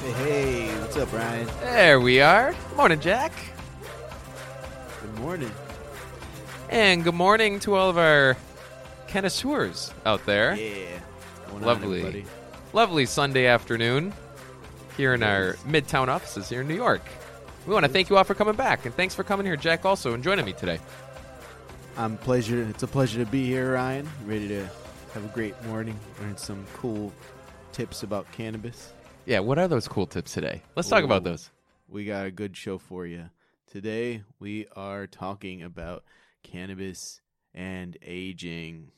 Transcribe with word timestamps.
Hey, 0.00 0.12
hey, 0.12 0.80
what's 0.80 0.96
up, 0.96 1.12
Ryan? 1.12 1.46
There 1.60 2.00
we 2.00 2.22
are. 2.22 2.54
Morning, 2.74 2.98
Jack. 3.00 3.32
Good 5.02 5.18
morning. 5.18 5.50
And 6.70 7.04
good 7.04 7.14
morning 7.14 7.60
to 7.60 7.74
all 7.74 7.90
of 7.90 7.98
our 7.98 8.38
connoisseurs 9.08 9.92
out 10.06 10.24
there. 10.24 10.54
Yeah. 10.54 11.00
Lovely. 11.60 12.24
Lovely 12.72 13.04
Sunday 13.04 13.44
afternoon 13.44 14.14
here 14.96 15.12
in 15.12 15.22
our 15.22 15.52
Midtown 15.66 16.08
offices 16.08 16.48
here 16.48 16.62
in 16.62 16.68
New 16.68 16.76
York. 16.76 17.02
We 17.66 17.74
want 17.74 17.84
to 17.84 17.92
thank 17.92 18.08
you 18.08 18.16
all 18.16 18.24
for 18.24 18.34
coming 18.34 18.56
back, 18.56 18.86
and 18.86 18.94
thanks 18.94 19.14
for 19.14 19.22
coming 19.22 19.44
here, 19.44 19.56
Jack, 19.56 19.84
also, 19.84 20.14
and 20.14 20.24
joining 20.24 20.46
me 20.46 20.54
today. 20.54 20.80
I'm 21.98 22.16
pleasure. 22.16 22.62
It's 22.70 22.84
a 22.84 22.88
pleasure 22.88 23.22
to 23.22 23.30
be 23.30 23.44
here, 23.44 23.74
Ryan. 23.74 24.08
Ready 24.24 24.48
to 24.48 24.66
have 25.12 25.26
a 25.26 25.28
great 25.34 25.62
morning. 25.66 26.00
Learn 26.22 26.38
some 26.38 26.64
cool 26.72 27.12
tips 27.72 28.02
about 28.02 28.32
cannabis. 28.32 28.94
Yeah, 29.26 29.40
what 29.40 29.58
are 29.58 29.68
those 29.68 29.86
cool 29.86 30.06
tips 30.06 30.32
today? 30.32 30.62
Let's 30.76 30.88
talk 30.88 31.04
about 31.04 31.24
those. 31.24 31.50
We 31.88 32.04
got 32.04 32.26
a 32.26 32.30
good 32.30 32.56
show 32.56 32.78
for 32.78 33.06
you. 33.06 33.30
Today 33.70 34.22
we 34.38 34.66
are 34.74 35.06
talking 35.06 35.62
about 35.62 36.04
cannabis 36.42 37.20
and 37.54 37.96
aging. 38.02 38.90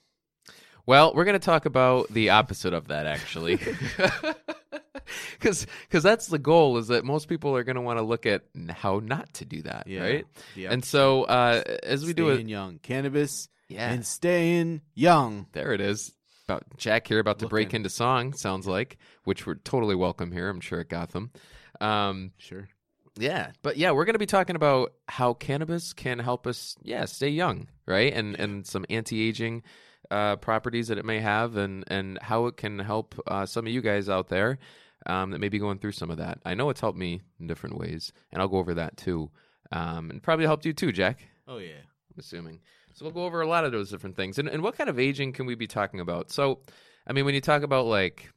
Well, 0.86 1.12
we're 1.14 1.24
going 1.24 1.38
to 1.38 1.44
talk 1.44 1.66
about 1.66 2.08
the 2.12 2.30
opposite 2.30 2.72
of 2.72 2.88
that, 2.88 3.06
actually. 3.06 3.58
Because 5.38 5.66
that's 5.90 6.28
the 6.28 6.38
goal 6.38 6.78
is 6.78 6.88
that 6.88 7.04
most 7.04 7.28
people 7.28 7.54
are 7.56 7.64
going 7.64 7.74
to 7.74 7.82
want 7.82 7.98
to 7.98 8.02
look 8.02 8.24
at 8.24 8.44
how 8.70 9.00
not 9.00 9.34
to 9.34 9.44
do 9.44 9.60
that, 9.62 9.86
Yeah. 9.86 10.00
right? 10.00 10.26
The 10.54 10.66
And 10.66 10.84
so 10.84 11.24
uh, 11.24 11.62
as 11.82 12.06
we 12.06 12.14
do 12.14 12.32
staying 12.32 12.48
it, 12.48 12.50
young, 12.50 12.78
cannabis 12.78 13.48
yeah, 13.68 13.90
and 13.92 14.06
staying 14.06 14.80
young. 14.94 15.46
There 15.52 15.72
it 15.74 15.80
is. 15.80 16.12
About 16.48 16.64
Jack 16.76 17.06
here 17.06 17.20
about 17.20 17.38
to 17.38 17.46
break 17.46 17.72
into 17.72 17.88
song, 17.88 18.32
sounds 18.32 18.66
like, 18.66 18.98
which 19.24 19.46
we're 19.46 19.54
totally 19.54 19.94
welcome 19.94 20.32
here, 20.32 20.48
I'm 20.48 20.60
sure 20.60 20.80
at 20.80 20.88
Gotham. 20.88 21.30
Um, 21.80 22.32
Sure. 22.38 22.68
yeah, 23.16 23.52
but 23.62 23.76
yeah, 23.76 23.92
we're 23.92 24.04
going 24.04 24.14
to 24.14 24.18
be 24.18 24.26
talking 24.26 24.56
about 24.56 24.92
how 25.06 25.34
cannabis 25.34 25.92
can 25.92 26.18
help 26.18 26.46
us, 26.48 26.76
yeah, 26.82 27.04
stay 27.04 27.28
young, 27.28 27.68
right? 27.86 28.12
And 28.12 28.34
and 28.40 28.66
some 28.66 28.84
anti-aging 28.90 29.62
uh, 30.10 30.36
properties 30.36 30.88
that 30.88 30.98
it 30.98 31.04
may 31.04 31.20
have, 31.20 31.56
and 31.56 31.84
and 31.86 32.18
how 32.20 32.46
it 32.46 32.56
can 32.56 32.80
help 32.80 33.14
uh, 33.28 33.46
some 33.46 33.66
of 33.66 33.72
you 33.72 33.80
guys 33.80 34.08
out 34.08 34.28
there 34.28 34.58
um, 35.06 35.30
that 35.30 35.38
may 35.38 35.48
be 35.48 35.60
going 35.60 35.78
through 35.78 35.92
some 35.92 36.10
of 36.10 36.16
that. 36.18 36.38
I 36.44 36.54
know 36.54 36.70
it's 36.70 36.80
helped 36.80 36.98
me 36.98 37.22
in 37.38 37.46
different 37.46 37.78
ways, 37.78 38.12
and 38.32 38.42
I'll 38.42 38.48
go 38.48 38.58
over 38.58 38.74
that 38.74 38.96
too, 38.96 39.30
um, 39.70 40.10
and 40.10 40.20
probably 40.22 40.46
helped 40.46 40.66
you 40.66 40.72
too, 40.72 40.90
Jack. 40.90 41.20
Oh 41.46 41.58
yeah. 41.58 41.82
I'm 42.12 42.18
assuming. 42.18 42.60
So 42.94 43.04
we'll 43.04 43.14
go 43.14 43.24
over 43.24 43.40
a 43.40 43.46
lot 43.46 43.64
of 43.64 43.72
those 43.72 43.90
different 43.90 44.16
things. 44.16 44.38
And, 44.38 44.48
and 44.48 44.62
what 44.62 44.76
kind 44.76 44.90
of 44.90 44.98
aging 44.98 45.32
can 45.32 45.46
we 45.46 45.54
be 45.54 45.66
talking 45.66 46.00
about? 46.00 46.30
So, 46.30 46.60
I 47.06 47.12
mean, 47.12 47.24
when 47.24 47.34
you 47.34 47.40
talk 47.40 47.62
about 47.62 47.86
like, 47.86 48.28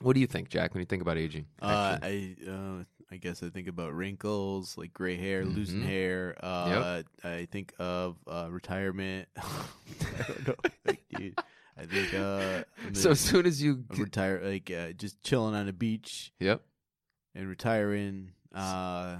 what 0.00 0.14
do 0.14 0.20
you 0.20 0.26
think, 0.26 0.48
Jack, 0.48 0.74
when 0.74 0.80
you 0.80 0.86
think 0.86 1.02
about 1.02 1.18
aging? 1.18 1.46
Uh. 1.60 1.98
I 2.02 2.36
uh, 2.48 2.84
I 3.10 3.16
guess 3.16 3.42
I 3.42 3.48
think 3.50 3.68
about 3.68 3.94
wrinkles, 3.94 4.76
like 4.76 4.92
gray 4.92 5.16
hair, 5.16 5.44
losing 5.44 5.82
Mhm. 5.82 5.86
hair. 5.86 6.36
Uh, 6.42 7.02
I 7.22 7.46
think 7.50 7.72
of 7.78 8.16
uh, 8.26 8.48
retirement. 8.50 9.28
I 9.36 10.22
don't 10.26 10.48
know, 10.48 10.54
like, 10.84 11.04
dude. 11.16 11.38
I 11.76 11.86
think 11.86 12.14
uh, 12.14 12.64
so 12.92 13.10
as 13.10 13.20
soon 13.20 13.46
as 13.46 13.62
you, 13.62 13.84
retire, 13.96 14.40
like 14.42 14.70
uh, 14.70 14.92
just 14.92 15.22
chilling 15.22 15.54
on 15.54 15.66
the 15.66 15.72
beach 15.72 16.32
yep. 16.40 16.62
and 17.34 17.48
retiring. 17.48 18.30
Uh, 18.54 19.16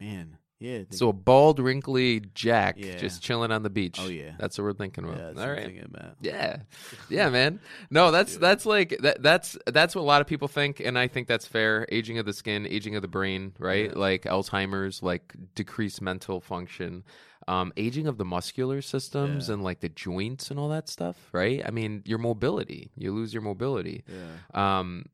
man, 0.00 0.38
yeah. 0.64 0.82
So 0.90 1.08
a 1.10 1.12
bald, 1.12 1.58
wrinkly 1.60 2.22
Jack 2.34 2.76
Yeah. 2.78 2.96
just 2.96 3.22
chilling 3.22 3.52
on 3.52 3.62
the 3.62 3.70
beach. 3.70 3.98
oh 4.00 4.08
yeah, 4.08 4.32
That's 4.38 4.56
what 4.58 4.64
we're 4.64 4.72
thinking 4.72 5.04
about. 5.04 5.18
yeah. 5.18 5.24
That's 5.26 5.38
All 5.38 5.42
what 5.44 5.50
I'm 5.50 5.56
right. 5.56 5.66
thinking 5.66 5.84
about. 5.84 6.16
Yeah, 6.20 6.56
yeah, 7.10 7.28
man. 7.30 7.60
No, 7.90 8.10
that's 8.10 8.36
that's 8.36 8.64
like 8.66 8.96
that. 9.00 9.22
That's 9.22 9.56
that's 9.66 9.94
what 9.94 10.02
a 10.02 10.04
lot 10.12 10.20
of 10.20 10.26
people 10.26 10.48
think, 10.48 10.80
and 10.80 10.98
I 10.98 11.08
think 11.08 11.28
that's 11.28 11.46
fair. 11.46 11.86
Aging 11.92 12.18
of 12.18 12.26
the 12.26 12.32
skin, 12.32 12.66
aging 12.66 12.96
of 12.96 13.02
the 13.02 13.08
brain, 13.08 13.52
right? 13.58 13.94
Like 13.94 14.22
Alzheimer's, 14.22 15.02
like 15.02 15.34
decreased 15.54 16.00
mental 16.00 16.40
function, 16.40 17.04
um, 17.46 17.72
aging 17.76 18.06
of 18.06 18.16
the 18.18 18.24
muscular 18.24 18.80
systems, 18.82 19.48
and 19.50 19.62
like 19.62 19.80
the 19.80 19.88
joints 19.90 20.50
and 20.50 20.58
all 20.58 20.68
that 20.70 20.88
stuff, 20.88 21.16
right? 21.32 21.62
I 21.64 21.70
mean, 21.70 22.02
your 22.06 22.18
mobility, 22.18 22.90
you 22.96 23.12
lose 23.12 23.32
your 23.34 23.42
mobility. 23.42 24.04
Yeah. 24.08 24.78
Um, 24.80 25.06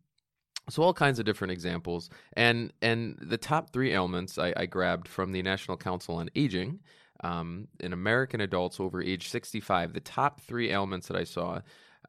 so 0.69 0.83
all 0.83 0.95
kinds 0.95 1.19
of 1.19 1.25
different 1.25 1.53
examples, 1.53 2.11
and 2.35 2.73
and 2.83 3.17
the 3.21 3.39
top 3.39 3.73
three 3.73 3.93
ailments 3.93 4.39
I, 4.39 4.53
I 4.57 4.67
grabbed 4.67 5.09
from 5.09 5.33
the 5.33 5.43
National 5.43 5.77
Council 5.77 6.17
on 6.17 6.31
Aging. 6.35 6.81
Um, 7.23 7.69
in 7.81 7.93
American 7.93 8.41
adults 8.41 8.81
over 8.81 9.03
age 9.03 9.29
65, 9.29 9.93
the 9.93 10.01
top 10.01 10.41
three 10.41 10.71
ailments 10.71 11.09
that 11.09 11.19
I 11.19 11.25
saw, 11.25 11.61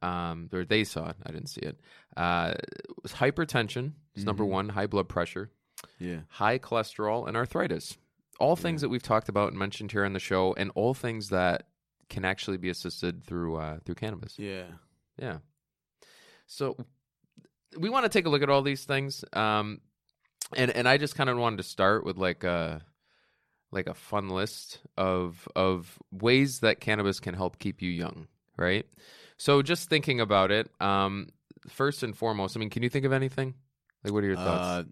um, 0.01 0.47
or 0.53 0.63
they 0.63 0.85
saw 0.85 1.09
it, 1.09 1.17
I 1.25 1.31
didn't 1.31 1.49
see 1.49 1.59
it, 1.59 1.81
uh, 2.15 2.53
was 3.03 3.11
hypertension, 3.11 3.91
is 4.15 4.23
number 4.23 4.45
Mhm. 4.45 4.49
one, 4.49 4.69
high 4.69 4.87
blood 4.87 5.09
pressure, 5.09 5.51
Yeah. 5.99 6.21
high 6.29 6.59
cholesterol, 6.59 7.27
and 7.27 7.35
arthritis. 7.35 7.97
All 8.39 8.55
things 8.55 8.81
Yeah. 8.81 8.85
that 8.85 8.89
we've 8.89 9.03
talked 9.03 9.27
about 9.27 9.49
and 9.49 9.59
mentioned 9.59 9.91
here 9.91 10.05
on 10.05 10.13
the 10.13 10.19
show, 10.19 10.53
and 10.53 10.71
all 10.75 10.93
things 10.93 11.27
that 11.27 11.67
can 12.07 12.23
actually 12.23 12.55
be 12.57 12.69
assisted 12.69 13.21
through 13.21 13.57
uh, 13.57 13.79
through 13.83 13.95
cannabis. 13.95 14.39
Yeah. 14.39 14.67
Yeah. 15.17 15.39
So 16.47 16.77
we 17.77 17.89
want 17.89 18.05
to 18.05 18.09
take 18.09 18.25
a 18.25 18.29
look 18.29 18.43
at 18.43 18.49
all 18.49 18.61
these 18.61 18.85
things. 18.85 19.23
Um 19.33 19.81
and 20.55 20.71
and 20.71 20.87
I 20.87 20.97
just 20.97 21.15
kind 21.15 21.29
of 21.29 21.37
wanted 21.37 21.57
to 21.57 21.63
start 21.63 22.05
with 22.05 22.17
like 22.17 22.43
a 22.43 22.83
like 23.71 23.87
a 23.87 23.93
fun 23.93 24.29
list 24.29 24.79
of 24.97 25.47
of 25.55 25.97
ways 26.11 26.59
that 26.59 26.79
cannabis 26.79 27.19
can 27.19 27.33
help 27.33 27.59
keep 27.59 27.81
you 27.81 27.89
young, 27.89 28.27
right? 28.57 28.85
So 29.37 29.61
just 29.61 29.89
thinking 29.89 30.19
about 30.19 30.51
it, 30.51 30.69
um 30.81 31.29
first 31.69 32.03
and 32.03 32.15
foremost, 32.15 32.57
I 32.57 32.59
mean, 32.59 32.69
can 32.69 32.83
you 32.83 32.89
think 32.89 33.05
of 33.05 33.13
anything? 33.13 33.55
Like 34.03 34.13
what 34.13 34.23
are 34.23 34.27
your 34.27 34.35
thoughts? 34.35 34.67
Uh, 34.67 34.83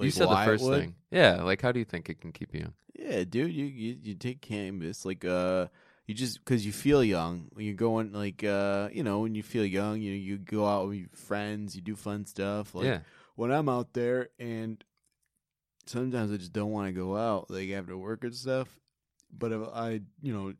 you 0.00 0.10
said 0.10 0.30
the 0.30 0.36
first 0.36 0.68
thing. 0.68 0.94
Yeah, 1.10 1.42
like 1.42 1.60
how 1.60 1.72
do 1.72 1.78
you 1.78 1.84
think 1.84 2.08
it 2.08 2.20
can 2.20 2.32
keep 2.32 2.54
you 2.54 2.60
young? 2.60 2.74
Yeah, 2.94 3.24
dude, 3.24 3.52
you 3.52 3.66
you, 3.66 3.96
you 4.02 4.14
take 4.14 4.40
cannabis 4.40 5.04
like 5.04 5.24
uh 5.24 5.66
you 6.06 6.14
just 6.14 6.44
because 6.44 6.64
you 6.66 6.72
feel 6.72 7.02
young 7.02 7.46
when 7.52 7.64
you're 7.64 7.74
going 7.74 8.12
like 8.12 8.44
uh 8.44 8.88
you 8.92 9.02
know 9.02 9.20
when 9.20 9.34
you 9.34 9.42
feel 9.42 9.64
young 9.64 10.00
you 10.00 10.12
you 10.12 10.36
go 10.36 10.66
out 10.66 10.88
with 10.88 10.98
your 10.98 11.08
friends 11.14 11.74
you 11.74 11.82
do 11.82 11.96
fun 11.96 12.26
stuff 12.26 12.74
like 12.74 12.86
yeah. 12.86 12.98
when 13.36 13.50
I'm 13.50 13.68
out 13.68 13.92
there 13.92 14.28
and 14.38 14.82
sometimes 15.86 16.32
I 16.32 16.36
just 16.36 16.52
don't 16.52 16.72
want 16.72 16.88
to 16.88 16.92
go 16.92 17.16
out 17.16 17.50
like 17.50 17.70
after 17.70 17.96
work 17.96 18.24
and 18.24 18.34
stuff 18.34 18.68
but 19.36 19.52
if 19.52 19.62
I 19.72 20.00
you 20.22 20.32
know 20.32 20.52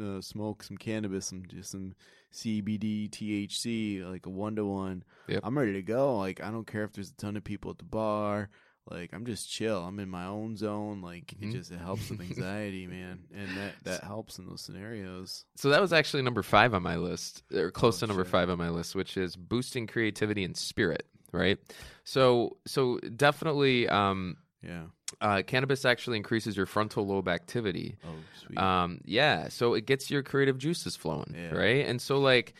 uh, 0.00 0.20
smoke 0.20 0.62
some 0.62 0.76
cannabis 0.76 1.26
some 1.26 1.44
just 1.48 1.70
some 1.70 1.94
CBD 2.32 3.10
THC 3.10 4.08
like 4.08 4.26
a 4.26 4.30
one 4.30 4.56
to 4.56 4.64
one 4.64 5.04
Yep. 5.26 5.40
I'm 5.42 5.56
ready 5.56 5.72
to 5.72 5.82
go 5.82 6.18
like 6.18 6.42
I 6.42 6.50
don't 6.50 6.66
care 6.66 6.84
if 6.84 6.92
there's 6.92 7.10
a 7.10 7.16
ton 7.16 7.36
of 7.36 7.44
people 7.44 7.70
at 7.70 7.78
the 7.78 7.84
bar 7.84 8.50
like 8.90 9.12
I'm 9.12 9.24
just 9.26 9.50
chill. 9.50 9.78
I'm 9.84 9.98
in 9.98 10.08
my 10.10 10.26
own 10.26 10.56
zone. 10.56 11.00
Like 11.00 11.34
Mhm. 11.40 11.48
it 11.48 11.52
just 11.52 11.70
it 11.72 11.78
helps 11.78 12.10
with 12.10 12.20
anxiety, 12.20 12.86
man, 12.88 13.20
and 13.34 13.48
that 13.56 13.74
that 13.84 14.04
helps 14.04 14.38
in 14.38 14.46
those 14.46 14.60
scenarios. 14.60 15.44
So 15.56 15.70
that 15.70 15.80
was 15.80 15.92
actually 15.92 16.22
number 16.22 16.42
five 16.42 16.74
on 16.74 16.82
my 16.82 16.96
list, 16.96 17.42
or 17.52 17.70
close 17.70 17.98
Oh, 18.02 18.06
to 18.06 18.06
number 18.08 18.24
shit. 18.24 18.30
five 18.32 18.50
on 18.50 18.58
my 18.58 18.68
list, 18.70 18.94
which 18.94 19.16
is 19.16 19.36
boosting 19.36 19.86
creativity 19.86 20.44
and 20.44 20.56
spirit. 20.56 21.06
Right. 21.32 21.58
So 22.04 22.58
so 22.66 22.98
definitely, 22.98 23.88
um, 23.88 24.36
Yeah. 24.62 24.84
uh, 25.20 25.42
cannabis 25.46 25.84
actually 25.84 26.16
increases 26.18 26.56
your 26.56 26.66
frontal 26.66 27.06
lobe 27.06 27.28
activity. 27.28 27.96
Oh, 28.04 28.14
sweet. 28.46 28.58
Um, 28.58 29.00
yeah. 29.04 29.48
So 29.48 29.74
it 29.74 29.86
gets 29.86 30.10
your 30.10 30.22
creative 30.22 30.58
juices 30.58 30.94
flowing. 30.96 31.34
Yeah. 31.36 31.54
Right. 31.54 31.86
And 31.86 32.00
so 32.00 32.18
like. 32.18 32.54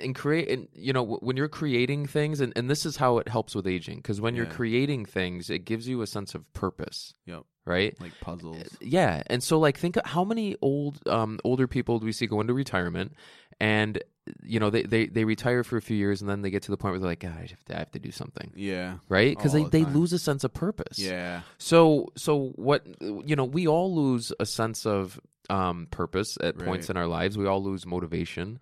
And 0.00 0.14
create, 0.14 0.50
and 0.50 0.68
you 0.72 0.92
know, 0.92 1.02
when 1.02 1.36
you're 1.36 1.48
creating 1.48 2.06
things, 2.06 2.40
and, 2.40 2.52
and 2.56 2.70
this 2.70 2.86
is 2.86 2.96
how 2.96 3.18
it 3.18 3.28
helps 3.28 3.54
with 3.54 3.66
aging, 3.66 3.96
because 3.98 4.20
when 4.20 4.36
you're 4.36 4.46
creating 4.46 5.04
things, 5.04 5.50
it 5.50 5.64
gives 5.64 5.88
you 5.88 6.02
a 6.02 6.06
sense 6.06 6.34
of 6.34 6.50
purpose, 6.52 7.14
yep. 7.26 7.42
right? 7.64 8.00
Like 8.00 8.12
puzzles. 8.20 8.76
Yeah, 8.80 9.22
and 9.26 9.42
so 9.42 9.58
like 9.58 9.78
think 9.78 9.96
how 10.04 10.24
many 10.24 10.56
old 10.62 11.00
um 11.08 11.40
older 11.44 11.66
people 11.66 11.98
do 11.98 12.06
we 12.06 12.12
see 12.12 12.26
go 12.26 12.40
into 12.40 12.54
retirement 12.54 13.14
and 13.60 14.02
you 14.42 14.60
know 14.60 14.70
they, 14.70 14.82
they 14.82 15.06
they 15.06 15.24
retire 15.24 15.64
for 15.64 15.76
a 15.76 15.82
few 15.82 15.96
years 15.96 16.20
and 16.20 16.28
then 16.28 16.42
they 16.42 16.50
get 16.50 16.62
to 16.62 16.70
the 16.70 16.76
point 16.76 16.92
where 16.92 17.00
they're 17.00 17.08
like 17.10 17.20
God, 17.20 17.32
I 17.36 17.40
have 17.46 17.64
to, 17.64 17.74
I 17.74 17.78
have 17.78 17.90
to 17.92 17.98
do 17.98 18.10
something 18.10 18.52
Yeah. 18.54 18.98
right 19.08 19.36
because 19.36 19.52
they, 19.52 19.64
the 19.64 19.70
they 19.70 19.84
time. 19.84 19.94
lose 19.94 20.12
a 20.12 20.18
sense 20.18 20.44
of 20.44 20.52
purpose 20.52 20.98
Yeah. 20.98 21.42
so 21.56 22.12
so 22.16 22.52
what 22.56 22.86
you 23.00 23.36
know 23.36 23.44
we 23.44 23.66
all 23.66 23.94
lose 23.94 24.32
a 24.38 24.46
sense 24.46 24.86
of 24.86 25.18
um 25.50 25.88
purpose 25.90 26.36
at 26.42 26.58
points 26.58 26.90
in 26.90 26.96
our 26.96 27.06
lives 27.06 27.38
we 27.38 27.46
all 27.46 27.62
lose 27.62 27.86
motivation 27.86 28.58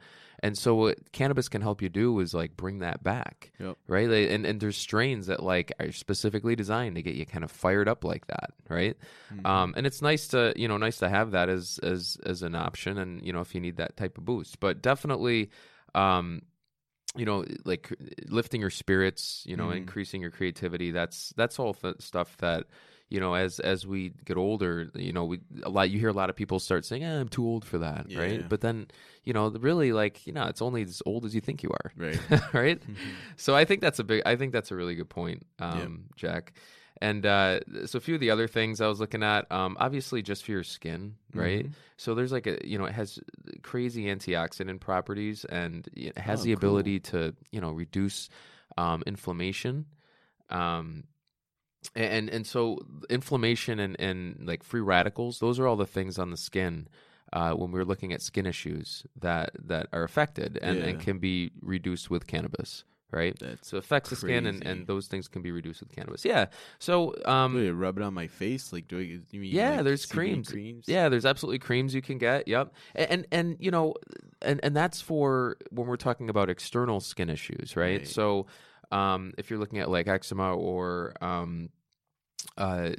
and 0.46 0.56
so 0.56 0.74
what 0.74 0.96
cannabis 1.12 1.48
can 1.48 1.60
help 1.62 1.82
you 1.82 1.88
do 1.88 2.18
is 2.20 2.32
like 2.34 2.56
bring 2.56 2.78
that 2.80 3.02
back 3.02 3.52
Yep. 3.58 3.76
right 3.88 4.08
They- 4.08 4.32
and 4.34 4.46
and 4.46 4.60
there's 4.60 4.76
strains 4.76 5.26
that 5.26 5.42
like 5.42 5.72
are 5.80 5.92
specifically 5.92 6.54
designed 6.56 6.94
to 6.96 7.02
get 7.02 7.14
you 7.16 7.26
kind 7.26 7.44
of 7.44 7.50
fired 7.50 7.88
up 7.88 8.04
like 8.04 8.26
that 8.28 8.50
right 8.68 8.96
Mhm. 9.32 9.46
um, 9.46 9.74
and 9.76 9.86
it's 9.86 10.00
nice 10.02 10.28
to 10.28 10.52
you 10.56 10.68
know 10.68 10.76
nice 10.76 10.98
to 10.98 11.08
have 11.08 11.32
that 11.32 11.48
as 11.48 11.78
as 11.82 12.16
as 12.24 12.42
an 12.42 12.54
option, 12.54 12.98
and 12.98 13.24
you 13.26 13.32
know 13.32 13.40
if 13.40 13.54
you 13.54 13.60
need 13.60 13.76
that 13.78 13.96
type 13.96 14.16
of 14.18 14.24
boost. 14.24 14.60
But 14.60 14.82
definitely, 14.82 15.50
um, 15.94 16.42
you 17.16 17.24
know 17.24 17.44
like 17.64 17.92
lifting 18.28 18.60
your 18.60 18.70
spirits 18.70 19.42
you 19.46 19.56
know 19.56 19.68
Mhm. 19.68 19.76
increasing 19.78 20.20
your 20.20 20.30
creativity 20.30 20.90
that's 20.90 21.32
that's 21.36 21.58
all 21.58 21.72
th- 21.72 22.00
stuff 22.00 22.36
that 22.38 22.66
you 23.08 23.20
know 23.20 23.34
as 23.34 23.60
as 23.60 23.86
we 23.86 24.12
get 24.24 24.36
older 24.36 24.90
you 24.94 25.12
know 25.12 25.24
we 25.24 25.38
a 25.62 25.68
lot 25.70 25.90
you 25.90 25.98
hear 25.98 26.08
a 26.08 26.12
lot 26.12 26.28
of 26.30 26.36
people 26.36 26.58
start 26.58 26.84
saying 26.84 27.04
eh, 27.04 27.20
i'm 27.20 27.28
too 27.28 27.44
old 27.46 27.64
for 27.64 27.78
that 27.78 28.06
Yeah. 28.08 28.18
right 28.18 28.48
but 28.48 28.60
then 28.60 28.88
you 29.24 29.32
know 29.32 29.48
really 29.50 29.92
like 29.92 30.26
you 30.26 30.32
know 30.32 30.44
it's 30.46 30.60
only 30.60 30.82
as 30.82 31.02
old 31.06 31.24
as 31.24 31.34
you 31.34 31.40
think 31.40 31.62
you 31.62 31.70
are 31.70 31.92
Right. 31.96 32.20
right 32.52 32.80
Mhm. 32.80 33.14
so 33.36 33.54
I 33.54 33.64
think 33.64 33.80
that's 33.80 33.98
a 33.98 34.04
big. 34.04 34.22
I 34.26 34.34
think 34.36 34.52
that's 34.52 34.70
a 34.70 34.76
really 34.76 34.94
good 34.94 35.08
point, 35.10 35.46
um, 35.58 36.06
Jack. 36.16 36.54
And 37.02 37.26
uh, 37.26 37.60
so 37.84 37.98
a 37.98 38.00
few 38.00 38.14
of 38.14 38.20
the 38.22 38.30
other 38.30 38.48
things 38.48 38.80
I 38.80 38.86
was 38.86 38.98
looking 38.98 39.22
at, 39.22 39.50
um, 39.52 39.76
obviously 39.78 40.22
just 40.22 40.44
for 40.44 40.52
your 40.52 40.64
skin, 40.64 41.16
right? 41.34 41.66
Mhm. 41.66 41.72
So 41.98 42.14
there's 42.14 42.32
like 42.32 42.46
a, 42.46 42.56
you 42.66 42.78
know, 42.78 42.86
it 42.86 42.92
has 42.94 43.18
crazy 43.62 44.06
antioxidant 44.06 44.80
properties, 44.80 45.44
and 45.44 45.86
it 45.94 46.16
has 46.16 46.40
Oh, 46.40 46.44
the 46.44 46.50
cool. 46.54 46.58
ability 46.58 47.00
to, 47.12 47.34
you 47.50 47.60
know, 47.60 47.72
reduce 47.72 48.30
um, 48.78 49.02
inflammation. 49.06 49.84
Um, 50.48 51.04
and 51.94 52.28
and 52.30 52.46
so 52.46 52.78
inflammation 53.08 53.78
and, 53.78 53.98
and 54.00 54.46
like 54.46 54.62
free 54.62 54.80
radicals, 54.80 55.38
those 55.38 55.58
are 55.58 55.66
all 55.66 55.76
the 55.76 55.86
things 55.86 56.18
on 56.18 56.30
the 56.30 56.36
skin. 56.36 56.88
Uh, 57.32 57.52
when 57.52 57.72
we're 57.72 57.84
looking 57.84 58.12
at 58.12 58.22
skin 58.22 58.46
issues 58.46 59.04
that 59.20 59.50
that 59.58 59.88
are 59.92 60.04
affected 60.04 60.58
and, 60.62 60.78
and 60.78 61.00
can 61.00 61.18
be 61.18 61.50
reduced 61.60 62.08
with 62.08 62.24
cannabis, 62.28 62.84
right? 63.10 63.36
That's 63.40 63.68
So 63.68 63.76
it 63.78 63.80
affects 63.80 64.10
the 64.10 64.16
skin, 64.16 64.46
and, 64.46 64.64
and 64.64 64.86
those 64.86 65.08
things 65.08 65.26
can 65.26 65.42
be 65.42 65.50
reduced 65.50 65.80
with 65.80 65.90
cannabis. 65.90 66.24
Yeah. 66.24 66.46
So 66.78 67.16
um, 67.24 67.76
rub 67.76 67.98
it 67.98 68.04
on 68.04 68.14
my 68.14 68.28
face? 68.28 68.72
Like, 68.72 68.86
do 68.86 68.98
I? 69.00 69.02
You 69.32 69.40
mean 69.40 69.52
Yeah, 69.52 69.76
like 69.76 69.84
there's 69.84 70.06
CBD 70.06 70.10
creams. 70.12 70.48
creams? 70.50 70.84
yeah, 70.88 71.08
there's 71.08 71.26
absolutely 71.26 71.58
creams 71.58 71.96
you 71.96 72.00
can 72.00 72.16
get. 72.18 72.46
Yep. 72.46 72.72
And, 72.94 73.10
and 73.10 73.26
and 73.32 73.56
you 73.58 73.72
know, 73.72 73.94
and 74.40 74.60
and 74.62 74.74
that's 74.76 75.00
for 75.00 75.56
when 75.70 75.88
we're 75.88 75.96
talking 75.96 76.30
about 76.30 76.48
external 76.48 77.00
skin 77.00 77.28
issues, 77.28 77.76
right? 77.76 77.98
Right. 77.98 78.08
So 78.08 78.46
um, 78.92 79.32
if 79.38 79.50
you're 79.50 79.58
looking 79.58 79.78
at 79.78 79.90
like 79.90 80.08
eczema 80.08 80.54
or 80.54 81.14
um, 81.20 81.70
uh, 82.56 82.90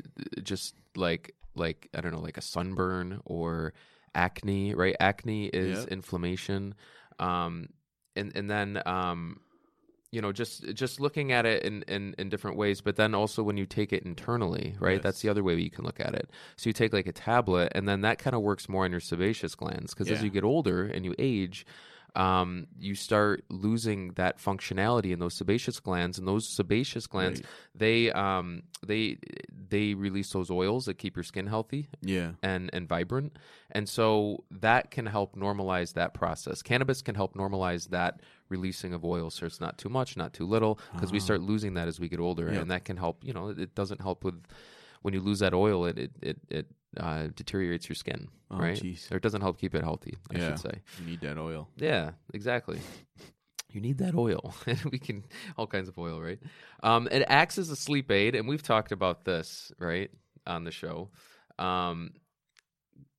just 0.43 0.75
like 0.95 1.35
like 1.55 1.89
I 1.95 2.01
don't 2.01 2.11
know, 2.11 2.21
like 2.21 2.37
a 2.37 2.41
sunburn 2.41 3.21
or 3.25 3.73
acne, 4.13 4.73
right? 4.73 4.95
Acne 4.99 5.47
is 5.47 5.79
Yep. 5.79 5.91
inflammation, 5.91 6.75
um, 7.19 7.69
and 8.15 8.31
and 8.35 8.49
then 8.49 8.81
um, 8.85 9.39
you 10.11 10.21
know 10.21 10.31
just 10.31 10.73
just 10.73 10.99
looking 10.99 11.31
at 11.31 11.45
it 11.45 11.63
in, 11.63 11.83
in 11.83 12.15
in 12.17 12.29
different 12.29 12.55
ways 12.57 12.79
but 12.81 12.95
then 12.95 13.13
also 13.13 13.43
when 13.43 13.57
you 13.57 13.65
take 13.65 13.91
it 13.91 14.03
internally 14.03 14.75
right 14.79 15.01
that's 15.01 15.21
the 15.21 15.27
other 15.27 15.43
way 15.43 15.53
you 15.55 15.69
can 15.69 15.83
look 15.83 15.99
at 15.99 16.15
it 16.15 16.29
so 16.55 16.69
you 16.69 16.73
take 16.73 16.93
like 16.93 17.07
a 17.07 17.11
tablet 17.11 17.71
and 17.75 17.87
then 17.89 18.01
that 18.01 18.17
kind 18.17 18.33
of 18.35 18.41
works 18.41 18.69
more 18.69 18.85
on 18.85 18.91
your 18.91 19.01
sebaceous 19.01 19.53
glands 19.53 19.93
because 19.93 20.09
as 20.09 20.23
you 20.23 20.29
get 20.29 20.45
older 20.45 20.83
and 20.83 21.03
you 21.03 21.13
age 21.19 21.65
um, 22.17 22.65
you 22.79 22.95
start 22.95 23.43
losing 23.49 24.09
that 24.13 24.39
functionality 24.39 25.11
in 25.13 25.19
those 25.19 25.35
sebaceous 25.35 25.79
glands 25.79 26.17
and 26.17 26.27
those 26.27 26.47
sebaceous 26.49 27.05
glands 27.07 27.39
Right. 27.41 27.47
they 27.75 28.11
um 28.11 28.63
they 28.85 29.19
they 29.69 29.93
release 29.93 30.31
those 30.31 30.49
oils 30.49 30.85
that 30.85 30.95
keep 30.97 31.15
your 31.15 31.23
skin 31.23 31.45
healthy 31.47 31.89
Yeah. 32.01 32.31
and 32.41 32.69
and 32.73 32.89
vibrant 32.89 33.37
and 33.71 33.87
so 33.87 34.43
that 34.49 34.89
can 34.89 35.05
help 35.05 35.35
normalize 35.35 35.93
that 35.93 36.13
process 36.15 36.61
cannabis 36.63 37.01
can 37.03 37.13
help 37.15 37.35
normalize 37.35 37.89
that 37.89 38.21
releasing 38.49 38.93
of 38.93 39.05
oil 39.05 39.29
so 39.29 39.45
it's 39.45 39.61
not 39.61 39.77
too 39.77 39.89
much 39.89 40.17
not 40.17 40.33
too 40.33 40.45
little 40.47 40.79
because 40.93 41.11
we 41.11 41.19
Ah. 41.19 41.27
start 41.27 41.41
losing 41.41 41.75
that 41.75 41.87
as 41.87 41.99
we 41.99 42.09
get 42.09 42.19
older 42.19 42.51
Yep. 42.51 42.61
and 42.63 42.71
that 42.71 42.83
can 42.85 42.97
help 42.97 43.23
you 43.23 43.33
know 43.33 43.49
it 43.49 43.75
doesn't 43.75 44.01
help 44.01 44.23
with 44.23 44.41
when 45.03 45.13
you 45.13 45.19
lose 45.19 45.39
that 45.39 45.53
oil 45.53 45.85
it 45.85 45.97
it 45.99 46.11
it, 46.21 46.37
it 46.49 46.67
uh, 46.99 47.27
deteriorates 47.35 47.87
your 47.89 47.95
skin 47.95 48.27
Oh, 48.49 48.57
right 48.59 48.77
jeez. 48.79 49.11
or 49.11 49.17
it 49.17 49.23
doesn't 49.23 49.41
help 49.41 49.57
keep 49.59 49.75
it 49.75 49.83
healthy 49.83 50.15
i 50.33 50.37
Yeah. 50.37 50.49
should 50.49 50.59
say 50.59 50.81
You 50.99 51.05
need 51.05 51.21
that 51.21 51.37
oil. 51.37 51.69
yeah, 51.77 52.11
exactly. 52.33 52.79
You 53.69 53.81
need 53.81 53.97
that 53.97 54.15
oil. 54.15 54.55
and 54.65 54.79
we 54.91 54.97
can 54.97 55.25
all 55.57 55.67
kinds 55.67 55.89
of 55.89 55.97
oil, 55.99 56.21
right? 56.21 56.39
Um, 56.81 57.07
it 57.11 57.23
acts 57.27 57.57
as 57.57 57.69
a 57.69 57.75
sleep 57.75 58.09
aid, 58.09 58.33
and 58.33 58.47
we've 58.47 58.63
talked 58.63 58.91
about 58.93 59.25
this, 59.25 59.73
right, 59.77 60.09
on 60.47 60.63
the 60.63 60.71
show. 60.71 61.09
Um, 61.59 62.11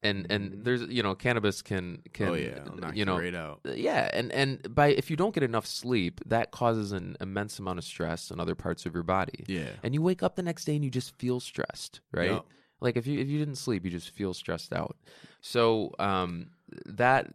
and 0.03 0.27
and 0.31 0.53
Mhm. 0.53 0.65
there's 0.65 0.83
you 0.83 1.03
know 1.03 1.15
cannabis 1.15 1.61
can 1.61 2.03
can 2.13 2.29
oh 2.29 2.35
yeah. 2.35 2.93
You 2.95 3.05
know 3.05 3.19
right 3.19 3.35
out. 3.35 3.61
yeah 3.75 4.09
and 4.13 4.31
and 4.33 4.75
by 4.75 4.89
if 4.89 5.11
you 5.11 5.17
don't 5.17 5.35
get 5.35 5.43
enough 5.43 5.67
sleep 5.67 6.21
that 6.27 6.51
causes 6.51 6.93
an 6.93 7.17
immense 7.21 7.59
amount 7.59 7.79
of 7.79 7.85
stress 7.85 8.31
in 8.31 8.39
other 8.41 8.55
parts 8.55 8.87
of 8.87 8.95
your 8.95 9.03
body 9.03 9.45
Yeah. 9.49 9.71
and 9.83 9.95
you 9.95 10.01
wake 10.03 10.23
up 10.23 10.37
the 10.37 10.43
next 10.43 10.65
day 10.67 10.77
and 10.77 10.85
you 10.85 10.91
just 10.91 11.17
feel 11.19 11.41
stressed 11.41 12.01
right 12.13 12.31
Yup. 12.31 12.47
Like 12.81 12.97
if 12.97 13.07
you 13.07 13.19
if 13.21 13.29
you 13.29 13.39
didn't 13.39 13.57
sleep 13.57 13.85
you 13.85 13.91
just 13.91 14.11
feel 14.11 14.33
stressed 14.35 14.73
out 14.73 14.97
so 15.41 15.93
um 15.99 16.51
that 16.87 17.29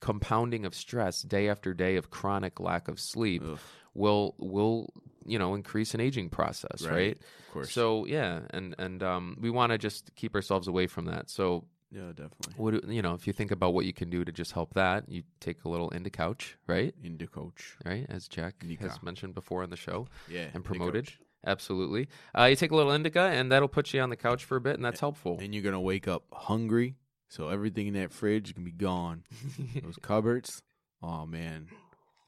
compounding 0.00 0.64
of 0.64 0.74
stress 0.74 1.22
day 1.22 1.48
after 1.48 1.72
day 1.72 1.96
of 1.96 2.10
chronic 2.10 2.58
lack 2.58 2.88
of 2.88 2.98
sleep 2.98 3.42
Ugh, 3.44 3.58
will 3.94 4.34
will 4.38 4.92
you 5.24 5.38
know 5.38 5.54
increase 5.54 5.94
an 5.94 6.00
aging 6.00 6.28
process 6.28 6.82
right, 6.82 6.90
Right. 6.92 7.16
of 7.48 7.52
course. 7.52 7.72
so 7.72 8.04
yeah 8.06 8.40
and 8.50 8.74
and 8.78 9.02
um 9.02 9.36
we 9.40 9.50
want 9.50 9.70
to 9.72 9.78
just 9.78 10.14
keep 10.16 10.34
ourselves 10.34 10.66
away 10.66 10.86
from 10.88 11.04
that 11.06 11.30
so 11.30 11.64
yeah, 11.94 12.08
definitely. 12.08 12.54
what 12.56 12.88
you 12.88 13.02
know 13.02 13.12
if 13.14 13.26
you 13.26 13.34
think 13.34 13.50
about 13.50 13.74
what 13.74 13.84
you 13.84 13.92
can 13.92 14.08
do 14.08 14.24
to 14.24 14.32
just 14.32 14.52
help 14.52 14.72
that 14.74 15.08
you 15.10 15.22
take 15.40 15.62
a 15.64 15.68
little 15.68 15.90
into 15.90 16.08
couch 16.10 16.56
right 16.66 16.94
Into 17.04 17.26
coach. 17.26 17.76
right 17.84 18.06
as 18.08 18.26
jack 18.28 18.54
Indica. 18.62 18.88
has 18.88 19.02
mentioned 19.02 19.34
before 19.34 19.62
on 19.62 19.68
the 19.70 19.76
show 19.76 20.08
Yeah. 20.28 20.46
and 20.54 20.64
promoted. 20.64 21.12
Absolutely 21.46 22.08
uh, 22.38 22.44
you 22.44 22.56
take 22.56 22.70
a 22.70 22.76
little 22.76 22.92
indica 22.92 23.20
and 23.20 23.50
that'll 23.50 23.68
put 23.68 23.92
you 23.92 24.00
on 24.00 24.10
the 24.10 24.16
couch 24.16 24.44
for 24.44 24.56
a 24.56 24.60
bit 24.60 24.76
and 24.76 24.84
that's 24.84 25.00
helpful 25.00 25.38
And 25.40 25.54
you're 25.54 25.62
gonna 25.64 25.80
wake 25.80 26.06
up 26.08 26.24
hungry, 26.32 26.96
so 27.28 27.48
everything 27.48 27.88
in 27.88 27.94
that 27.94 28.12
fridge 28.12 28.54
can 28.54 28.64
be 28.64 28.72
gone. 28.72 29.24
Those 29.82 29.96
cupboards. 30.00 30.62
Oh 31.02 31.26
man. 31.26 31.68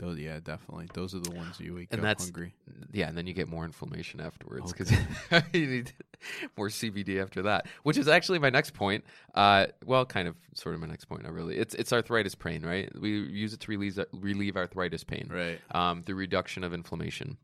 Those 0.01 0.19
yeah, 0.19 0.41
definitely. 0.43 0.89
Those 0.93 1.15
are 1.15 1.21
the 1.21 1.31
ones 1.31 1.61
you 1.61 1.75
wake 1.77 1.89
And 1.93 2.01
up 2.01 2.05
that's- 2.05 2.25
hungry. 2.25 2.55
yeah 2.93 3.09
and 3.09 3.17
then 3.17 3.29
you 3.29 3.33
get 3.33 3.47
more 3.49 3.65
inflammation 3.65 4.21
afterwards 4.21 4.73
because 4.73 4.91
Okay. 5.33 5.43
you 5.59 5.67
need 5.69 5.93
more 6.57 6.69
cbd 6.69 7.23
after 7.23 7.43
that 7.43 7.67
which 7.85 7.97
is 7.99 8.09
actually 8.09 8.39
my 8.41 8.51
next 8.51 8.73
point 8.75 9.05
uh, 9.35 9.67
well 9.85 10.05
kind 10.07 10.27
of 10.27 10.35
sort 10.55 10.75
of 10.75 10.81
my 10.81 10.87
next 10.89 11.05
point 11.05 11.23
not 11.23 11.33
really 11.33 11.57
it's 11.57 11.75
it's 11.75 11.93
arthritis 11.93 12.35
pain 12.35 12.65
right 12.65 12.91
we 13.01 13.11
use 13.11 13.53
it 13.53 13.61
to 13.61 13.71
relieve 13.71 13.99
relieve 14.13 14.57
arthritis 14.57 15.05
pain 15.05 15.29
Right. 15.31 15.61
um, 15.71 16.03
through 16.03 16.17
reduction 16.17 16.65
of 16.65 16.73
inflammation. 16.75 17.37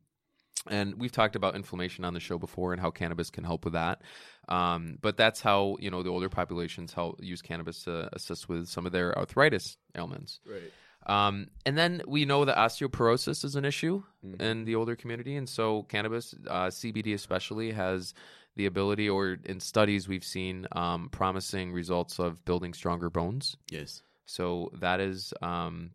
And 0.68 0.94
we've 1.00 1.12
talked 1.12 1.36
about 1.36 1.54
inflammation 1.56 2.04
on 2.04 2.12
the 2.12 2.20
show 2.20 2.38
before 2.38 2.72
and 2.72 2.80
how 2.80 2.90
cannabis 2.90 3.30
can 3.30 3.44
help 3.44 3.64
with 3.64 3.72
that. 3.72 4.02
Um, 4.48 4.98
but 5.00 5.16
that's 5.16 5.40
how 5.40 5.76
you 5.80 5.90
know 5.90 6.02
the 6.02 6.10
older 6.10 6.28
populations 6.28 6.92
help 6.92 7.22
use 7.22 7.40
cannabis 7.40 7.84
to 7.84 8.08
assist 8.14 8.48
with 8.48 8.68
some 8.68 8.84
of 8.86 8.92
their 8.92 9.16
arthritis 9.18 9.76
ailments. 9.96 10.40
Right. 10.46 10.70
Um, 11.06 11.48
and 11.64 11.78
then 11.78 12.02
we 12.06 12.26
know 12.26 12.44
that 12.44 12.56
osteoporosis 12.58 13.42
is 13.44 13.56
an 13.56 13.64
issue 13.64 14.02
Mhm. 14.24 14.40
in 14.42 14.64
the 14.66 14.74
older 14.74 14.96
community, 14.96 15.34
and 15.36 15.48
so 15.48 15.84
cannabis, 15.84 16.34
uh, 16.46 16.68
CBD 16.70 17.14
especially, 17.14 17.72
has 17.72 18.12
the 18.56 18.66
ability, 18.66 19.08
or 19.08 19.38
in 19.46 19.60
studies 19.60 20.08
we've 20.08 20.24
seen, 20.24 20.66
um, 20.72 21.08
promising 21.08 21.72
results 21.72 22.18
of 22.18 22.44
building 22.44 22.74
stronger 22.74 23.08
bones. 23.08 23.56
Yes. 23.70 24.02
So 24.26 24.70
that 24.74 25.00
is 25.00 25.32
um, 25.40 25.92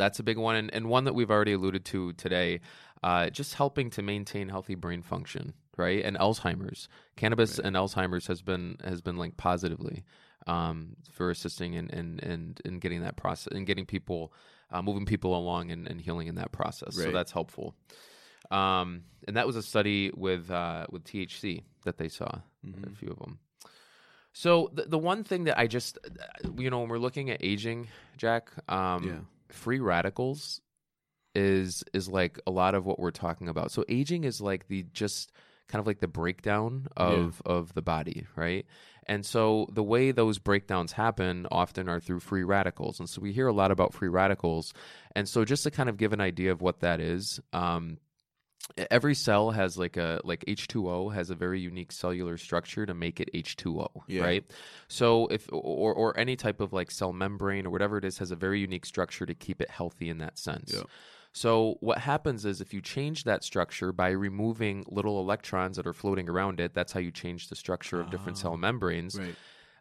that's 0.00 0.18
a 0.18 0.22
big 0.22 0.38
one, 0.38 0.56
and, 0.56 0.74
and 0.74 0.88
one 0.88 1.04
that 1.04 1.14
we've 1.14 1.30
already 1.30 1.52
alluded 1.52 1.84
to 1.86 2.12
today. 2.14 2.60
Uh, 3.02 3.30
just 3.30 3.54
helping 3.54 3.88
to 3.90 4.02
maintain 4.02 4.48
healthy 4.50 4.74
brain 4.74 5.00
function, 5.02 5.54
right? 5.78 6.04
And 6.04 6.18
Alzheimer's, 6.18 6.86
cannabis 7.16 7.58
Right. 7.58 7.66
and 7.66 7.74
Alzheimer's 7.76 8.26
has 8.26 8.42
been 8.42 8.76
has 8.84 9.00
been 9.00 9.16
linked 9.16 9.38
positively 9.38 10.04
um, 10.46 10.96
for 11.10 11.30
assisting 11.30 11.72
in 11.74 11.88
in, 11.90 12.18
in 12.18 12.56
in 12.64 12.78
getting 12.78 13.00
that 13.02 13.16
process 13.16 13.52
and 13.54 13.66
getting 13.66 13.86
people 13.86 14.32
uh, 14.70 14.82
moving 14.82 15.06
people 15.06 15.34
along 15.34 15.70
and, 15.70 15.88
and 15.88 16.00
healing 16.00 16.28
in 16.28 16.34
that 16.34 16.52
process. 16.52 16.94
So 16.94 17.10
that's 17.10 17.32
helpful. 17.32 17.74
Um, 18.50 19.04
and 19.26 19.36
that 19.36 19.46
was 19.46 19.56
a 19.56 19.62
study 19.62 20.10
with 20.14 20.50
uh, 20.50 20.86
with 20.90 21.04
THC 21.04 21.62
that 21.84 21.96
they 21.96 22.08
saw 22.08 22.26
a 22.26 22.42
Mhm. 22.66 22.94
few 22.96 23.08
of 23.10 23.18
them. 23.18 23.38
So 24.32 24.70
the 24.74 24.82
the 24.84 24.98
one 24.98 25.24
thing 25.24 25.44
that 25.44 25.58
I 25.58 25.66
just 25.66 25.98
you 26.58 26.68
know 26.70 26.80
when 26.80 26.88
we're 26.90 26.98
looking 26.98 27.30
at 27.30 27.38
aging, 27.42 27.88
Jack, 28.18 28.50
um, 28.68 29.04
Yeah. 29.04 29.20
Free 29.52 29.80
radicals 29.80 30.60
is 31.34 31.84
is 31.92 32.08
like 32.08 32.40
a 32.46 32.50
lot 32.50 32.74
of 32.74 32.86
what 32.86 32.98
we're 32.98 33.10
talking 33.10 33.48
about. 33.48 33.70
So 33.70 33.84
aging 33.88 34.24
is 34.24 34.40
like 34.40 34.68
the 34.68 34.84
just 34.92 35.32
kind 35.68 35.80
of 35.80 35.86
like 35.86 36.00
the 36.00 36.08
breakdown 36.08 36.88
of 36.96 37.40
of 37.44 37.72
the 37.74 37.82
body, 37.82 38.26
right? 38.36 38.66
And 39.06 39.24
so 39.24 39.66
the 39.72 39.82
way 39.82 40.12
those 40.12 40.38
breakdowns 40.38 40.92
happen 40.92 41.46
often 41.50 41.88
are 41.88 42.00
through 42.00 42.20
free 42.20 42.44
radicals. 42.44 43.00
And 43.00 43.08
so 43.08 43.20
we 43.20 43.32
hear 43.32 43.48
a 43.48 43.52
lot 43.52 43.70
about 43.70 43.94
free 43.94 44.08
radicals. 44.08 44.72
And 45.16 45.28
so 45.28 45.44
just 45.44 45.64
to 45.64 45.70
kind 45.70 45.88
of 45.88 45.96
give 45.96 46.12
an 46.12 46.20
idea 46.20 46.52
of 46.52 46.60
what 46.60 46.80
that 46.80 47.00
is, 47.00 47.40
um, 47.52 47.98
every 48.90 49.14
cell 49.14 49.50
has 49.50 49.76
like 49.76 49.96
a 49.96 50.20
like 50.24 50.44
H2O 50.46 51.12
has 51.12 51.30
a 51.30 51.34
very 51.34 51.60
unique 51.60 51.92
cellular 51.92 52.36
structure 52.36 52.86
to 52.86 52.94
make 52.94 53.20
it 53.20 53.28
H2O, 53.34 53.88
Yeah. 54.06 54.22
right? 54.22 54.44
So 54.88 55.26
if 55.28 55.48
or 55.52 55.92
or 55.94 56.18
any 56.18 56.36
type 56.36 56.60
of 56.60 56.72
like 56.72 56.90
cell 56.90 57.12
membrane 57.12 57.66
or 57.66 57.70
whatever 57.70 57.98
it 57.98 58.04
is 58.04 58.18
has 58.18 58.30
a 58.30 58.36
very 58.36 58.60
unique 58.60 58.86
structure 58.86 59.26
to 59.26 59.34
keep 59.34 59.60
it 59.60 59.70
healthy 59.70 60.08
in 60.08 60.18
that 60.18 60.38
sense. 60.38 60.72
Yeah. 60.74 60.82
So 61.32 61.76
what 61.80 61.98
happens 61.98 62.44
is 62.44 62.60
if 62.60 62.74
you 62.74 62.80
change 62.80 63.22
that 63.24 63.44
structure 63.44 63.92
by 63.92 64.10
removing 64.10 64.84
little 64.88 65.20
electrons 65.20 65.76
that 65.76 65.86
are 65.86 65.92
floating 65.92 66.28
around 66.28 66.58
it, 66.58 66.74
that's 66.74 66.92
how 66.92 66.98
you 67.00 67.12
change 67.12 67.48
the 67.48 67.54
structure 67.56 68.00
of 68.00 68.10
different 68.10 68.38
Ah. 68.38 68.42
cell 68.42 68.56
membranes. 68.56 69.16
Right. 69.18 69.36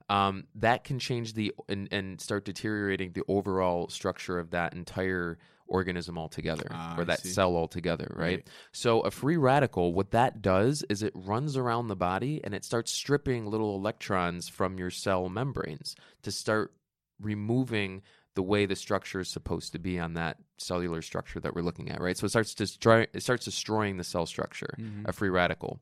Um, 0.10 0.46
that 0.56 0.84
can 0.84 1.00
change 1.00 1.34
the 1.34 1.54
and, 1.70 1.88
and 1.92 2.20
start 2.20 2.44
deteriorating 2.46 3.12
the 3.14 3.24
overall 3.28 3.88
structure 3.90 4.40
of 4.40 4.50
that 4.52 4.74
entire 4.74 5.38
organism 5.68 6.18
altogether 6.18 6.66
Ah, 6.72 6.96
or 6.98 7.06
that 7.06 7.20
cell 7.20 7.56
altogether 7.56 8.12
right? 8.18 8.38
Right. 8.38 8.50
so 8.72 9.02
a 9.02 9.12
free 9.12 9.38
radical 9.38 9.94
what 9.94 10.10
that 10.12 10.42
does 10.42 10.84
is 10.90 11.04
it 11.04 11.14
runs 11.16 11.56
around 11.56 11.90
the 11.90 11.96
body 11.96 12.42
and 12.44 12.56
it 12.56 12.66
starts 12.66 12.92
stripping 12.92 13.46
little 13.46 13.76
electrons 13.76 14.50
from 14.50 14.80
your 14.80 14.90
cell 14.90 15.30
membranes 15.30 15.96
to 16.24 16.32
start 16.32 16.74
removing 17.22 18.02
the 18.36 18.42
way 18.42 18.66
the 18.66 18.76
structure 18.76 19.20
is 19.20 19.28
supposed 19.30 19.72
to 19.74 19.80
be 19.80 20.00
on 20.00 20.14
that 20.14 20.38
cellular 20.58 21.02
structure 21.02 21.40
that 21.40 21.54
we're 21.54 21.62
looking 21.62 21.90
at 21.90 22.02
right 22.02 22.18
so 22.18 22.26
it 22.26 22.30
starts 22.30 22.56
destroy 22.56 23.06
it 23.14 23.22
starts 23.22 23.46
destroying 23.46 23.98
the 23.98 24.04
cell 24.04 24.26
structure 24.26 24.74
Mhm. 24.80 25.08
a 25.08 25.12
free 25.14 25.30
radical 25.30 25.80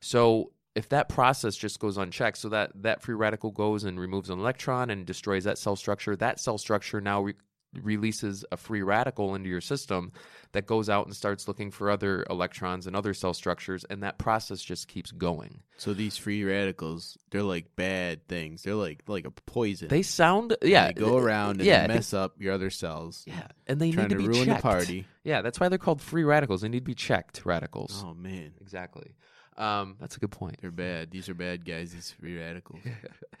so 0.00 0.50
if 0.78 0.88
that 0.90 1.08
process 1.08 1.56
just 1.56 1.80
goes 1.80 1.96
unchecked, 1.98 2.38
so 2.38 2.48
that 2.50 2.70
that 2.82 3.02
free 3.02 3.14
radical 3.16 3.50
goes 3.50 3.82
and 3.84 3.98
removes 3.98 4.30
an 4.30 4.38
electron 4.38 4.90
and 4.90 5.04
destroys 5.04 5.44
that 5.44 5.58
cell 5.58 5.74
structure, 5.76 6.14
that 6.16 6.38
cell 6.38 6.56
structure 6.56 7.00
now 7.00 7.22
re- 7.22 7.34
releases 7.74 8.44
a 8.50 8.56
free 8.56 8.80
radical 8.82 9.34
into 9.34 9.48
your 9.50 9.60
system 9.60 10.12
that 10.52 10.66
goes 10.66 10.88
out 10.88 11.04
and 11.06 11.14
starts 11.14 11.46
looking 11.48 11.70
for 11.70 11.90
other 11.90 12.24
electrons 12.30 12.86
and 12.86 12.96
other 12.96 13.12
cell 13.12 13.34
structures, 13.34 13.84
and 13.90 14.02
that 14.02 14.18
process 14.18 14.62
just 14.62 14.88
keeps 14.88 15.10
going. 15.10 15.60
So 15.76 15.92
these 15.94 16.16
free 16.16 16.44
radicals, 16.44 17.18
they're 17.30 17.42
like 17.42 17.74
bad 17.76 18.26
things. 18.28 18.62
They're 18.62 18.74
like 18.74 19.02
like 19.08 19.26
a 19.26 19.30
poison. 19.32 19.88
They 19.88 20.02
sound, 20.02 20.56
And 20.62 20.70
yeah, 20.70 20.86
they 20.86 20.92
go 20.94 21.18
around 21.18 21.58
and 21.60 21.64
yeah, 21.66 21.82
I 21.84 21.86
they 21.88 21.94
mess 21.94 22.14
up 22.14 22.36
your 22.38 22.54
other 22.54 22.70
cells. 22.70 23.24
yeah, 23.26 23.48
and 23.66 23.80
they 23.80 23.90
need 23.90 23.96
to, 23.96 24.08
to, 24.08 24.16
be 24.16 24.28
ruin 24.28 24.46
checked. 24.46 24.62
the 24.62 24.68
party. 24.68 25.06
Yeah, 25.24 25.42
that's 25.42 25.58
why 25.60 25.68
they're 25.68 25.76
called 25.76 26.00
free 26.00 26.24
radicals. 26.24 26.60
They 26.62 26.68
need 26.68 26.80
to 26.80 26.84
be 26.84 26.94
checked 26.94 27.44
radicals. 27.44 28.02
Oh 28.06 28.14
man, 28.14 28.52
Exactly. 28.60 29.14
Um, 29.58 29.96
that's 29.98 30.16
a 30.16 30.20
good 30.20 30.30
point. 30.30 30.60
they're 30.62 30.70
bad. 30.70 31.10
These 31.10 31.28
are 31.28 31.34
bad 31.34 31.64
guys. 31.64 31.92
These 31.92 32.12
free 32.12 32.38
radicals. 32.38 32.80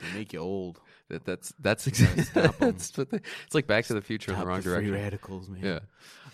They 0.00 0.18
make 0.18 0.32
you 0.32 0.40
old. 0.40 0.80
That, 1.08 1.24
that's 1.24 1.52
that's 1.58 1.86
exactly 1.88 2.22
stop 2.22 2.56
that's 2.60 2.96
what 2.96 3.10
they, 3.10 3.20
it's 3.46 3.54
like 3.54 3.66
Back 3.66 3.86
to 3.86 3.94
the 3.94 4.00
Future 4.00 4.32
in 4.32 4.38
the 4.38 4.46
wrong 4.46 4.58
the 4.58 4.70
direction. 4.70 4.92
Free 4.92 5.00
radicals, 5.00 5.48
man. 5.48 5.64
Yeah. 5.64 5.80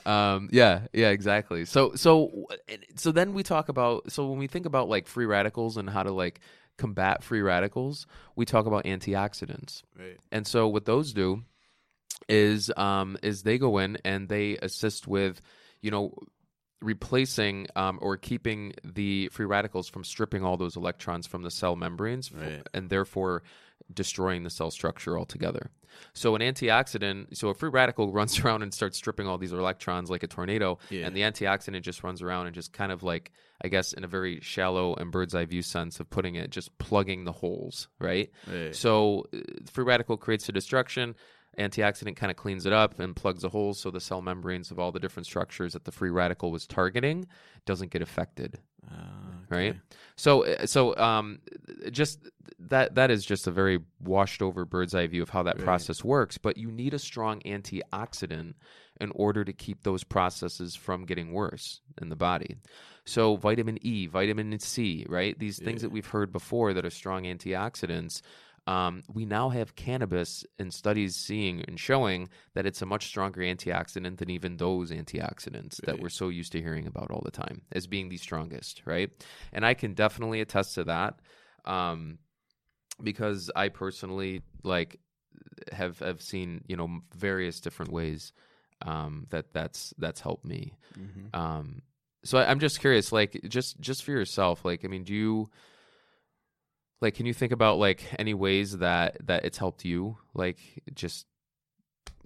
Um, 0.07 0.49
yeah, 0.53 0.81
yeah, 0.93 1.11
exactly. 1.11 1.65
So, 1.65 1.95
so, 1.95 2.47
so 2.95 3.11
then 3.11 3.33
we 3.33 3.43
talk 3.43 3.69
about, 3.69 4.13
so 4.13 4.29
when 4.29 4.39
we 4.39 4.47
think 4.47 4.67
about 4.67 4.89
like 4.89 5.07
free 5.07 5.27
radicals 5.27 5.77
and 5.77 5.89
how 5.89 6.03
to 6.03 6.13
like 6.13 6.41
combat 6.77 7.25
free 7.25 7.41
radicals, 7.41 8.07
we 8.37 8.45
talk 8.45 8.67
about 8.67 8.85
antioxidants. 8.85 9.83
Right. 9.99 10.19
And 10.31 10.47
so 10.47 10.69
what 10.69 10.85
those 10.85 11.13
do 11.13 11.45
is, 12.29 12.71
um, 12.77 13.17
is 13.23 13.43
they 13.43 13.57
go 13.57 13.79
in 13.79 13.97
and 14.05 14.29
they 14.29 14.59
assist 14.59 15.07
with, 15.07 15.41
you 15.81 15.91
know, 15.91 16.15
replacing 16.85 17.67
um, 17.77 17.99
or 18.03 18.17
keeping 18.17 18.75
the 18.85 19.29
free 19.29 19.47
radicals 19.47 19.89
from 19.89 20.05
stripping 20.05 20.45
all 20.45 20.57
those 20.57 20.77
electrons 20.77 21.27
from 21.27 21.43
the 21.43 21.51
cell 21.51 21.77
membranes 21.77 22.31
f- 22.35 22.41
Right. 22.41 22.67
and 22.75 22.91
therefore 22.91 23.43
destroying 23.93 24.45
the 24.45 24.51
cell 24.51 24.71
structure 24.71 25.19
altogether. 25.19 25.71
So 26.13 26.35
an 26.35 26.43
antioxidant, 26.43 27.37
so 27.37 27.49
a 27.49 27.55
free 27.55 27.71
radical 27.71 28.13
runs 28.19 28.39
around 28.41 28.63
and 28.63 28.73
starts 28.73 28.97
stripping 28.99 29.27
all 29.27 29.39
these 29.39 29.53
electrons 29.53 30.11
like 30.11 30.23
a 30.23 30.27
tornado, 30.27 30.79
Yeah. 30.91 31.07
and 31.07 31.17
the 31.17 31.21
antioxidant 31.23 31.83
just 31.83 32.03
runs 32.03 32.23
around 32.23 32.47
and 32.47 32.55
just 32.55 32.73
kind 32.73 32.91
of 32.93 33.03
like, 33.03 33.33
I 33.63 33.69
guess, 33.69 33.93
in 33.93 34.05
a 34.05 34.09
very 34.09 34.41
shallow 34.41 34.95
and 34.95 35.11
bird's 35.13 35.35
eye 35.35 35.45
view 35.45 35.63
sense 35.63 36.01
of 36.01 36.11
putting 36.11 36.35
it, 36.35 36.51
just 36.51 36.77
plugging 36.79 37.25
the 37.25 37.33
holes, 37.33 37.89
right? 38.01 38.31
Right. 38.51 38.75
So 38.75 39.25
uh, 39.35 39.39
free 39.71 39.85
radical 39.85 40.17
creates 40.17 40.49
a 40.49 40.53
destruction. 40.53 41.15
Antioxidant 41.59 42.17
kind 42.17 42.31
of 42.31 42.37
cleans 42.37 42.67
it 42.67 42.73
up 42.73 42.99
and 42.99 43.15
plugs 43.15 43.43
the 43.43 43.49
holes 43.49 43.79
so 43.79 43.91
the 43.91 44.01
cell 44.01 44.21
membranes 44.23 44.71
of 44.71 44.79
all 44.79 44.93
the 44.93 45.01
different 45.01 45.27
structures 45.27 45.73
that 45.73 45.85
the 45.85 45.93
free 45.93 46.11
radical 46.11 46.51
was 46.51 46.67
targeting 46.67 47.27
doesn't 47.67 47.91
get 47.91 48.03
affected. 48.03 48.59
Ah, 48.91 49.31
Right. 49.51 49.77
So, 50.17 50.45
uh, 50.45 50.67
so 50.67 50.97
um, 50.97 51.41
just 51.91 52.19
that 52.59 52.95
that 52.95 53.11
is 53.11 53.25
just 53.25 53.47
a 53.47 53.51
very 53.51 53.81
washed 54.01 54.43
over 54.43 54.65
bird's 54.65 54.95
eye 54.95 55.07
view 55.07 55.23
of 55.23 55.31
how 55.31 55.43
that 55.45 55.57
Right. 55.57 55.65
process 55.65 56.03
works. 56.03 56.39
But 56.39 56.57
you 56.57 56.71
need 56.71 56.95
a 56.95 56.99
strong 56.99 57.41
antioxidant 57.41 58.55
in 59.01 59.11
order 59.15 59.45
to 59.45 59.53
keep 59.53 59.83
those 59.83 60.05
processes 60.05 60.75
from 60.75 61.05
getting 61.05 61.33
worse 61.33 61.81
in 62.01 62.09
the 62.09 62.17
body. 62.17 62.57
So, 63.05 63.37
vitamin 63.37 63.79
E, 63.83 64.07
vitamin 64.07 64.59
C, 64.61 65.05
right? 65.09 65.39
These 65.39 65.59
things 65.59 65.83
that 65.83 65.91
we've 65.91 66.07
heard 66.07 66.33
before 66.33 66.73
that 66.75 66.87
are 66.87 66.91
strong 66.91 67.25
antioxidants. 67.25 68.23
Um, 68.67 69.03
we 69.13 69.27
now 69.27 69.51
have 69.51 69.77
cannabis 69.77 70.45
and 70.59 70.73
studies 70.73 71.17
seeing 71.17 71.63
and 71.69 71.79
showing 71.79 72.31
that 72.55 72.65
it's 72.65 72.81
a 72.81 72.87
much 72.87 73.07
stronger 73.07 73.43
antioxidant 73.43 74.17
than 74.17 74.31
even 74.31 74.57
those 74.57 74.91
antioxidants 74.91 75.77
that 75.85 75.99
we're 76.01 76.09
so 76.09 76.31
used 76.31 76.53
to 76.53 76.63
hearing 76.63 76.87
about 76.87 77.11
all 77.11 77.21
the 77.23 77.31
time 77.31 77.63
as 77.73 77.87
being 77.87 78.09
the 78.09 78.17
strongest, 78.17 78.83
right? 78.87 79.11
And 79.53 79.67
I 79.67 79.75
can 79.75 79.93
definitely 79.93 80.41
attest 80.41 80.75
to 80.77 80.85
that 80.85 81.21
um, 81.67 82.19
because 83.03 83.51
I 83.55 83.69
personally 83.69 84.43
like 84.63 84.99
have 85.73 85.99
have 85.99 86.23
seen 86.23 86.65
you 86.67 86.77
know 86.77 87.01
various 87.15 87.61
different 87.61 87.93
ways 87.93 88.33
um, 88.83 89.27
that 89.31 89.53
that's 89.53 89.93
that's 89.99 90.21
helped 90.21 90.45
me. 90.45 90.75
Mhm. 90.99 91.37
Um, 91.39 91.83
so 92.25 92.39
I, 92.39 92.51
I'm 92.51 92.61
just 92.61 92.81
curious, 92.81 93.13
like 93.13 93.41
just 93.49 93.81
just 93.81 94.05
for 94.05 94.13
yourself, 94.13 94.65
like 94.65 94.85
I 94.85 94.89
mean, 94.89 95.05
do 95.05 95.13
you 95.15 95.51
like 97.05 97.15
can 97.15 97.27
you 97.27 97.35
think 97.35 97.53
about 97.53 97.79
like 97.79 98.03
any 98.19 98.35
ways 98.35 98.79
that 98.79 99.25
that 99.27 99.45
it's 99.45 99.59
helped 99.59 99.85
you, 99.85 100.19
like 100.35 100.59
just 100.93 101.27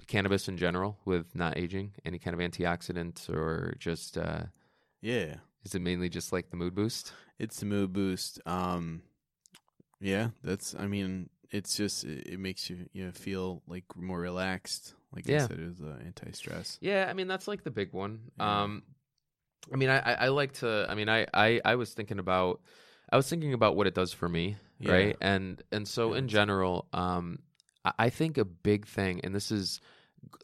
cannabis 0.07 0.49
in 0.49 0.57
general 0.57 0.99
with 1.05 1.35
not 1.35 1.59
aging, 1.59 1.93
any 2.05 2.19
kind 2.19 2.33
of 2.35 2.41
antioxidant 2.41 3.29
or 3.29 3.75
just 3.79 4.17
uh, 4.17 4.45
Yeah. 5.03 5.35
is 5.65 5.75
it 5.75 5.83
mainly 5.83 6.09
just 6.09 6.33
like 6.33 6.51
the 6.51 6.57
mood 6.57 6.75
boost? 6.75 7.13
It's 7.39 7.61
a 7.61 7.67
mood 7.67 7.93
boost. 7.93 8.41
Um, 8.47 9.03
yeah, 10.01 10.29
that's. 10.43 10.75
I 10.79 10.87
mean, 10.87 11.29
it's 11.51 11.77
just 11.77 12.05
it, 12.05 12.27
it 12.27 12.39
makes 12.41 12.71
you 12.71 12.89
you 12.93 13.05
know, 13.05 13.13
feel 13.13 13.63
like 13.67 13.85
more 13.97 14.19
relaxed. 14.19 14.95
Like 15.15 15.29
I 15.29 15.33
Yeah. 15.33 15.47
said, 15.47 15.59
it 15.59 15.69
was 15.69 15.81
uh, 15.81 15.99
anti-stress. 16.05 16.79
Yeah, 16.81 17.07
I 17.09 17.13
mean 17.13 17.29
that's 17.29 17.49
like 17.49 17.65
the 17.65 17.71
big 17.71 17.93
one. 17.93 18.31
Yeah. 18.39 18.63
Um, 18.63 18.83
I 19.73 19.77
mean, 19.77 19.91
I, 19.91 19.99
I, 19.99 20.13
I 20.13 20.29
like 20.29 20.53
to. 20.55 20.87
I 20.89 20.95
mean, 20.95 21.09
I, 21.09 21.27
I, 21.35 21.61
I 21.65 21.75
was 21.75 21.93
thinking 21.93 22.19
about, 22.19 22.61
I 23.11 23.17
was 23.17 23.29
thinking 23.29 23.55
about 23.55 23.77
what 23.77 23.87
it 23.87 23.95
does 23.95 24.13
for 24.13 24.29
me, 24.29 24.57
Yeah. 24.79 24.93
right? 24.93 25.17
And 25.21 25.63
and 25.73 25.87
so 25.87 26.13
Yeah, 26.13 26.19
in 26.19 26.29
general, 26.29 26.87
um, 26.93 27.41
I, 27.99 28.11
think 28.11 28.37
a 28.39 28.45
big 28.45 28.87
thing, 28.87 29.21
and 29.25 29.35
this 29.35 29.51
is 29.51 29.81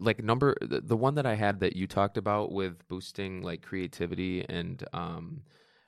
like 0.01 0.23
number 0.23 0.57
the, 0.61 0.81
the 0.81 0.97
one 0.97 1.17
that 1.17 1.27
I 1.27 1.35
had 1.35 1.61
that 1.61 1.77
you 1.77 1.87
talked 1.87 2.17
about 2.17 2.53
with 2.53 2.87
boosting 2.89 3.43
like 3.43 3.63
creativity 3.63 4.45
and 4.49 4.83
um 4.93 5.43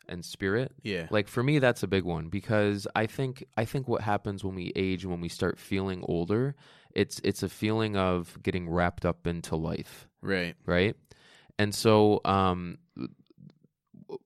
and 0.09 0.25
spirit. 0.25 0.73
Yeah. 0.83 1.07
Like 1.11 1.29
for 1.29 1.43
me, 1.43 1.59
that's 1.59 1.83
a 1.83 1.87
big 1.87 2.05
one 2.05 2.29
because 2.29 2.87
I 2.95 3.07
think 3.07 3.45
I 3.57 3.65
think 3.65 3.89
what 3.89 4.03
happens 4.03 4.45
when 4.45 4.55
we 4.55 4.73
age 4.77 5.03
and 5.05 5.13
when 5.13 5.21
we 5.21 5.29
start 5.29 5.59
feeling 5.59 6.05
older, 6.05 6.55
it's 6.95 7.21
it's 7.25 7.43
a 7.43 7.49
feeling 7.49 7.97
of 7.97 8.39
getting 8.43 8.69
wrapped 8.69 9.05
up 9.07 9.27
into 9.27 9.57
life 9.57 10.09
right. 10.21 10.57
right? 10.67 10.97
And 11.59 11.75
so, 11.75 12.21
um, 12.25 12.79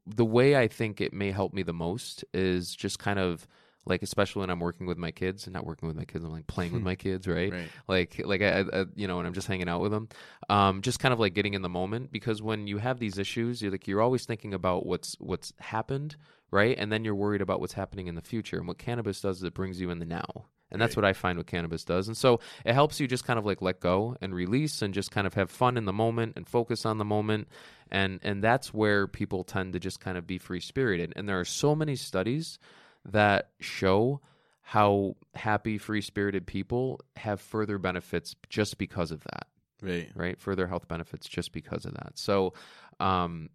the 0.06 0.24
way 0.24 0.56
I 0.56 0.68
think 0.68 1.00
it 1.00 1.12
may 1.12 1.30
help 1.30 1.52
me 1.52 1.62
the 1.62 1.72
most 1.72 2.24
is 2.32 2.74
just 2.74 2.98
kind 2.98 3.18
of 3.18 3.46
like, 3.86 4.02
especially 4.02 4.40
when 4.40 4.50
I'm 4.50 4.60
working 4.60 4.86
with 4.86 4.98
my 4.98 5.10
kids, 5.10 5.46
and 5.46 5.54
not 5.54 5.64
working 5.64 5.88
with 5.88 5.96
my 5.96 6.04
kids, 6.04 6.24
I'm 6.24 6.30
like 6.30 6.46
playing 6.46 6.72
with 6.72 6.82
my 6.82 6.94
kids, 6.94 7.26
right? 7.26 7.52
Right. 7.52 7.68
Like, 7.88 8.20
like 8.24 8.42
I, 8.42 8.60
I, 8.60 8.84
you 8.94 9.08
know, 9.08 9.16
when 9.16 9.26
I'm 9.26 9.32
just 9.32 9.48
hanging 9.48 9.68
out 9.68 9.80
with 9.80 9.90
them, 9.90 10.08
um, 10.48 10.82
just 10.82 11.00
kind 11.00 11.12
of 11.12 11.20
like 11.20 11.34
getting 11.34 11.54
in 11.54 11.62
the 11.62 11.68
moment 11.68 12.12
because 12.12 12.42
when 12.42 12.66
you 12.66 12.78
have 12.78 12.98
these 12.98 13.18
issues, 13.18 13.62
you're 13.62 13.72
like 13.72 13.88
you're 13.88 14.02
always 14.02 14.26
thinking 14.26 14.54
about 14.54 14.86
what's 14.86 15.16
what's 15.18 15.52
happened, 15.58 16.16
right? 16.50 16.76
And 16.78 16.92
then 16.92 17.04
you're 17.04 17.14
worried 17.14 17.40
about 17.40 17.60
what's 17.60 17.72
happening 17.72 18.06
in 18.06 18.14
the 18.14 18.22
future. 18.22 18.58
And 18.58 18.68
what 18.68 18.78
cannabis 18.78 19.20
does 19.20 19.38
is 19.38 19.44
it 19.44 19.54
brings 19.54 19.80
you 19.80 19.90
in 19.90 19.98
the 19.98 20.06
now. 20.06 20.46
And 20.70 20.80
that's 20.80 20.96
Right. 20.96 20.96
what 20.96 21.04
I 21.04 21.12
find 21.12 21.38
what 21.38 21.46
cannabis 21.46 21.84
does. 21.84 22.06
And 22.08 22.16
so 22.16 22.40
it 22.64 22.74
helps 22.74 23.00
you 23.00 23.06
just 23.08 23.24
kind 23.24 23.38
of 23.38 23.46
like 23.46 23.60
let 23.62 23.80
go 23.80 24.16
and 24.20 24.34
release 24.34 24.82
and 24.82 24.94
just 24.94 25.10
kind 25.10 25.26
of 25.26 25.34
have 25.34 25.50
fun 25.50 25.76
in 25.76 25.84
the 25.84 25.92
moment 25.92 26.34
and 26.36 26.46
focus 26.48 26.86
on 26.86 26.98
the 26.98 27.04
moment. 27.04 27.48
And 27.90 28.20
and 28.22 28.42
that's 28.42 28.72
where 28.72 29.06
people 29.06 29.44
tend 29.44 29.72
to 29.72 29.80
just 29.80 30.00
kind 30.00 30.16
of 30.16 30.26
be 30.26 30.38
free 30.38 30.60
spirited. 30.60 31.12
And 31.16 31.28
there 31.28 31.40
are 31.40 31.44
so 31.44 31.74
many 31.74 31.96
studies 31.96 32.58
that 33.04 33.50
show 33.60 34.20
how 34.62 35.16
happy 35.34 35.78
free 35.78 36.00
spirited 36.00 36.46
people 36.46 37.00
have 37.16 37.40
further 37.40 37.78
benefits 37.78 38.36
just 38.48 38.78
because 38.78 39.10
of 39.10 39.22
that 39.24 39.46
Right. 39.82 40.12
right? 40.14 40.38
Further 40.38 40.66
health 40.66 40.88
benefits 40.88 41.26
just 41.28 41.52
because 41.52 41.84
of 41.84 41.94
that. 41.94 42.18
So, 42.18 42.52
um, 42.98 43.48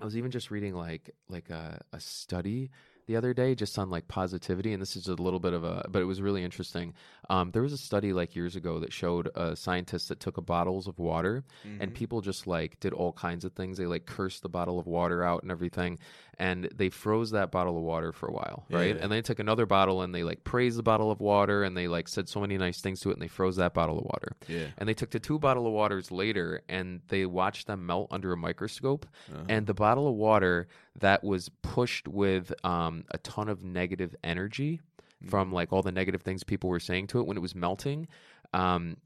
I 0.00 0.04
was 0.04 0.16
even 0.16 0.30
just 0.30 0.50
reading 0.50 0.74
like 0.74 1.10
like 1.28 1.50
a, 1.50 1.80
a 1.92 2.00
study 2.00 2.70
the 3.08 3.16
other 3.16 3.34
day 3.34 3.54
just 3.56 3.76
on 3.78 3.90
like 3.90 4.06
positivity, 4.06 4.72
and 4.72 4.80
this 4.80 4.94
is 4.94 5.08
a 5.08 5.14
little 5.14 5.40
bit 5.40 5.54
of 5.54 5.64
a, 5.64 5.84
but 5.90 6.00
it 6.00 6.04
was 6.04 6.22
really 6.22 6.44
interesting. 6.44 6.94
Um, 7.28 7.50
there 7.50 7.62
was 7.62 7.72
a 7.72 7.78
study 7.78 8.12
like 8.12 8.36
years 8.36 8.54
ago 8.54 8.78
that 8.80 8.92
showed 8.92 9.28
a 9.34 9.56
scientist 9.56 10.08
that 10.10 10.20
took 10.20 10.36
a 10.36 10.42
bottles 10.42 10.86
of 10.86 10.98
water 10.98 11.42
and 11.80 11.90
Mhm. 11.90 11.94
people 11.94 12.20
just 12.20 12.46
like 12.46 12.78
did 12.80 12.92
all 12.92 13.12
kinds 13.12 13.44
of 13.44 13.52
things. 13.54 13.78
They 13.78 13.86
like 13.86 14.06
cursed 14.06 14.42
the 14.42 14.48
bottle 14.48 14.78
of 14.78 14.86
water 14.86 15.24
out 15.24 15.42
and 15.42 15.50
everything, 15.50 15.98
and 16.38 16.68
they 16.74 16.90
froze 16.90 17.30
that 17.32 17.50
bottle 17.50 17.76
of 17.76 17.82
water 17.82 18.12
for 18.12 18.28
a 18.28 18.32
while, 18.32 18.66
right? 18.70 18.94
Yeah. 18.94 19.02
And 19.02 19.10
they 19.10 19.22
took 19.22 19.38
another 19.40 19.66
bottle 19.66 20.02
and 20.02 20.14
they 20.14 20.22
like 20.22 20.44
praised 20.44 20.78
the 20.78 20.82
bottle 20.84 21.10
of 21.10 21.18
water 21.20 21.64
and 21.64 21.76
they 21.76 21.88
like 21.88 22.06
said 22.08 22.28
so 22.28 22.40
many 22.40 22.56
nice 22.58 22.80
things 22.80 23.00
to 23.00 23.10
it, 23.10 23.14
and 23.14 23.22
they 23.22 23.28
froze 23.28 23.56
that 23.56 23.72
bottle 23.74 23.98
of 23.98 24.04
water. 24.04 24.36
yeah. 24.46 24.66
And 24.76 24.88
they 24.88 24.94
took 24.94 25.10
the 25.10 25.18
two 25.18 25.38
bottle 25.38 25.66
of 25.66 25.72
waters 25.72 26.12
later 26.12 26.60
and 26.68 27.00
they 27.08 27.24
watched 27.26 27.66
them 27.66 27.86
melt 27.86 28.08
under 28.10 28.32
a 28.32 28.36
microscope. 28.36 29.06
Uh-huh. 29.32 29.44
And 29.48 29.66
the 29.66 29.74
bottle 29.74 30.06
of 30.08 30.14
water 30.14 30.68
that 31.00 31.22
was 31.24 31.48
pushed 31.62 32.08
with 32.08 32.52
um, 32.64 32.97
a 33.10 33.18
ton 33.18 33.48
of 33.48 33.64
negative 33.64 34.14
energy 34.22 34.80
from 35.26 35.52
like 35.52 35.72
all 35.72 35.82
the 35.82 35.92
negative 35.92 36.22
things 36.22 36.44
people 36.44 36.70
were 36.70 36.80
saying 36.80 37.08
to 37.08 37.20
it 37.20 37.26
when 37.26 37.36
it 37.36 37.40
was 37.40 37.54
melting. 37.54 38.06
Um, 38.52 38.96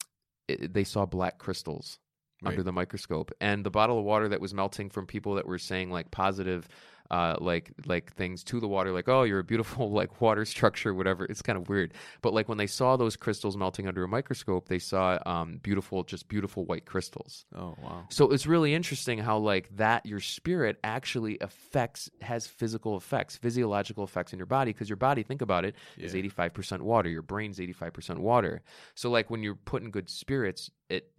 it, 0.49 0.73
they 0.73 0.85
saw 0.85 1.07
black 1.07 1.39
crystals 1.39 1.99
under 2.45 2.63
the 2.63 2.73
microscope, 2.73 3.31
and 3.41 3.65
the 3.65 3.71
bottle 3.71 3.99
of 3.99 4.05
water 4.05 4.29
that 4.29 4.41
was 4.41 4.53
melting 4.53 4.91
from 4.91 5.07
people 5.07 5.35
that 5.35 5.47
were 5.47 5.59
saying 5.59 5.91
like 5.91 6.11
positive. 6.11 6.69
Uh, 7.13 7.37
like 7.41 7.71
like 7.85 8.11
things 8.15 8.43
to 8.43 8.59
the 8.59 8.67
water, 8.67 8.91
like 8.91 9.07
oh, 9.07 9.23
you're 9.23 9.41
a 9.41 9.45
beautiful 9.45 9.91
like 10.01 10.21
water 10.23 10.47
structure, 10.47 10.95
whatever. 10.95 11.27
It's 11.27 11.43
kind 11.43 11.59
of 11.59 11.69
weird, 11.69 11.93
but 12.23 12.33
like 12.33 12.49
when 12.49 12.57
they 12.57 12.67
saw 12.67 12.97
those 12.97 13.17
crystals 13.17 13.55
melting 13.55 13.87
under 13.87 14.03
a 14.03 14.09
microscope, 14.09 14.69
they 14.69 14.79
saw 14.79 15.19
um, 15.27 15.59
beautiful, 15.63 16.05
just 16.05 16.27
beautiful 16.29 16.65
white 16.65 16.87
crystals. 16.87 17.45
Oh 17.55 17.77
wow. 17.83 18.07
So 18.09 18.31
it's 18.31 18.47
really 18.47 18.73
interesting 18.75 19.19
how 19.19 19.37
like 19.37 19.69
that 19.77 20.07
your 20.07 20.21
spirit 20.21 20.79
actually 20.83 21.37
affects 21.43 22.09
has 22.23 22.47
physical 22.47 22.97
effects, 22.97 23.37
physiological 23.37 24.05
effects 24.05 24.33
in 24.33 24.39
your 24.39 24.47
body 24.47 24.73
because 24.73 24.89
your 24.89 24.97
body, 24.97 25.23
think 25.23 25.43
about 25.43 25.67
it, 25.67 25.75
is 25.99 26.15
Yeah. 26.15 26.23
85% 26.23 26.81
water. 26.81 27.11
Your 27.11 27.21
brain's 27.23 27.59
85% 27.59 28.19
water. 28.21 28.63
So 28.95 29.11
like 29.11 29.29
when 29.29 29.43
you're 29.43 29.55
put 29.55 29.83
in 29.83 29.91
good 29.91 30.09
spirits, 30.09 30.71
it 30.89 31.13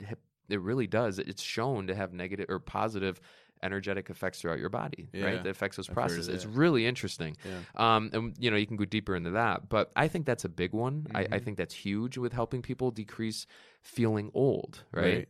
it 0.50 0.60
really 0.60 0.88
does. 0.88 1.20
It's 1.20 1.42
shown 1.42 1.88
to 1.88 1.96
have 1.96 2.14
negative 2.14 2.48
or 2.50 2.60
positive 2.60 3.22
energetic 3.64 4.10
effects 4.10 4.42
throughout 4.42 4.60
your 4.60 4.70
body, 4.70 5.10
Yeah. 5.14 5.26
right? 5.26 5.44
That 5.44 5.50
affects 5.50 5.78
those 5.78 5.90
I've 5.90 5.96
processes. 5.96 6.28
It's 6.30 6.46
really 6.46 6.86
interesting. 6.86 7.36
Yeah. 7.44 7.96
Um, 7.96 8.10
and 8.14 8.36
you 8.38 8.52
know, 8.52 8.58
you 8.58 8.68
can 8.68 8.78
go 8.78 8.86
deeper 8.86 9.16
into 9.16 9.32
that, 9.32 9.70
but 9.70 9.92
I 9.96 10.08
think 10.08 10.26
that's 10.26 10.46
a 10.46 10.50
big 10.50 10.74
one. 10.74 11.08
I, 11.16 11.22
I 11.22 11.40
Mhm. 11.40 11.44
think 11.44 11.58
that's 11.58 11.74
huge 11.74 12.18
with 12.18 12.34
helping 12.34 12.62
people 12.62 12.92
decrease 12.92 13.48
feeling 13.82 14.30
old, 14.34 14.84
right? 14.92 15.28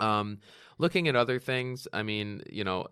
Um, 0.00 0.38
looking 0.78 1.06
at 1.06 1.14
other 1.14 1.38
things, 1.38 1.86
I 1.92 2.02
mean, 2.02 2.42
you 2.50 2.64
know, 2.64 2.88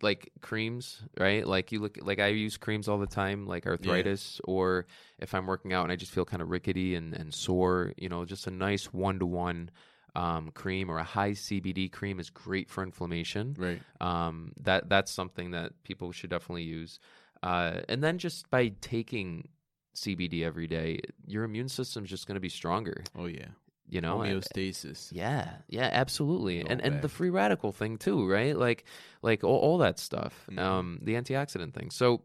like 0.00 0.32
creams, 0.40 1.02
right? 1.18 1.46
Like 1.46 1.70
you 1.70 1.80
look, 1.80 1.98
like 2.00 2.18
I 2.18 2.28
use 2.28 2.56
creams 2.56 2.88
all 2.88 2.98
the 2.98 3.06
time, 3.06 3.46
like 3.46 3.66
arthritis, 3.66 4.40
or 4.44 4.86
if 5.18 5.34
I'm 5.34 5.46
working 5.46 5.74
out 5.74 5.82
and 5.82 5.92
I 5.92 5.96
just 5.96 6.12
feel 6.12 6.24
kind 6.24 6.40
of 6.42 6.48
rickety 6.50 6.94
and, 6.94 7.12
and 7.12 7.34
sore, 7.34 7.92
you 7.98 8.08
know, 8.08 8.24
just 8.24 8.46
a 8.46 8.50
nice 8.50 8.86
one 8.92 9.18
to 9.18 9.26
one 9.26 9.70
um, 10.16 10.50
cream 10.50 10.90
or 10.90 10.98
a 10.98 11.04
high 11.04 11.32
CBD 11.32 11.92
cream 11.92 12.18
is 12.18 12.30
great 12.30 12.68
for 12.70 12.82
inflammation. 12.82 13.54
Right. 13.58 13.80
Um, 14.00 14.52
that 14.62 14.88
that's 14.88 15.12
something 15.12 15.50
that 15.52 15.72
people 15.84 16.10
should 16.12 16.30
definitely 16.30 16.62
use. 16.64 16.98
Uh, 17.42 17.80
and 17.88 18.02
then 18.02 18.18
just 18.18 18.48
by 18.50 18.72
taking 18.80 19.48
CBD 19.94 20.42
every 20.42 20.66
day, 20.66 21.00
your 21.26 21.44
immune 21.44 21.68
system's 21.68 22.10
just 22.10 22.26
going 22.26 22.34
to 22.36 22.40
be 22.40 22.48
stronger. 22.48 23.04
Oh 23.16 23.26
yeah. 23.26 23.48
You 23.88 24.00
know, 24.00 24.22
and- 24.22 24.42
Homeostasis. 24.42 25.10
yeah, 25.12 25.58
yeah, 25.68 25.88
absolutely, 25.92 26.60
Go 26.62 26.66
and 26.70 26.80
and 26.80 27.02
the 27.02 27.08
free 27.08 27.30
radical 27.30 27.70
thing 27.70 27.98
too, 27.98 28.28
right? 28.28 28.56
Like 28.56 28.84
like 29.22 29.44
all, 29.44 29.58
all 29.58 29.78
that 29.78 29.98
stuff, 30.00 30.34
Mhm. 30.50 30.58
um, 30.58 30.98
the 31.02 31.14
antioxidant 31.14 31.72
thing. 31.74 31.90
So 31.90 32.22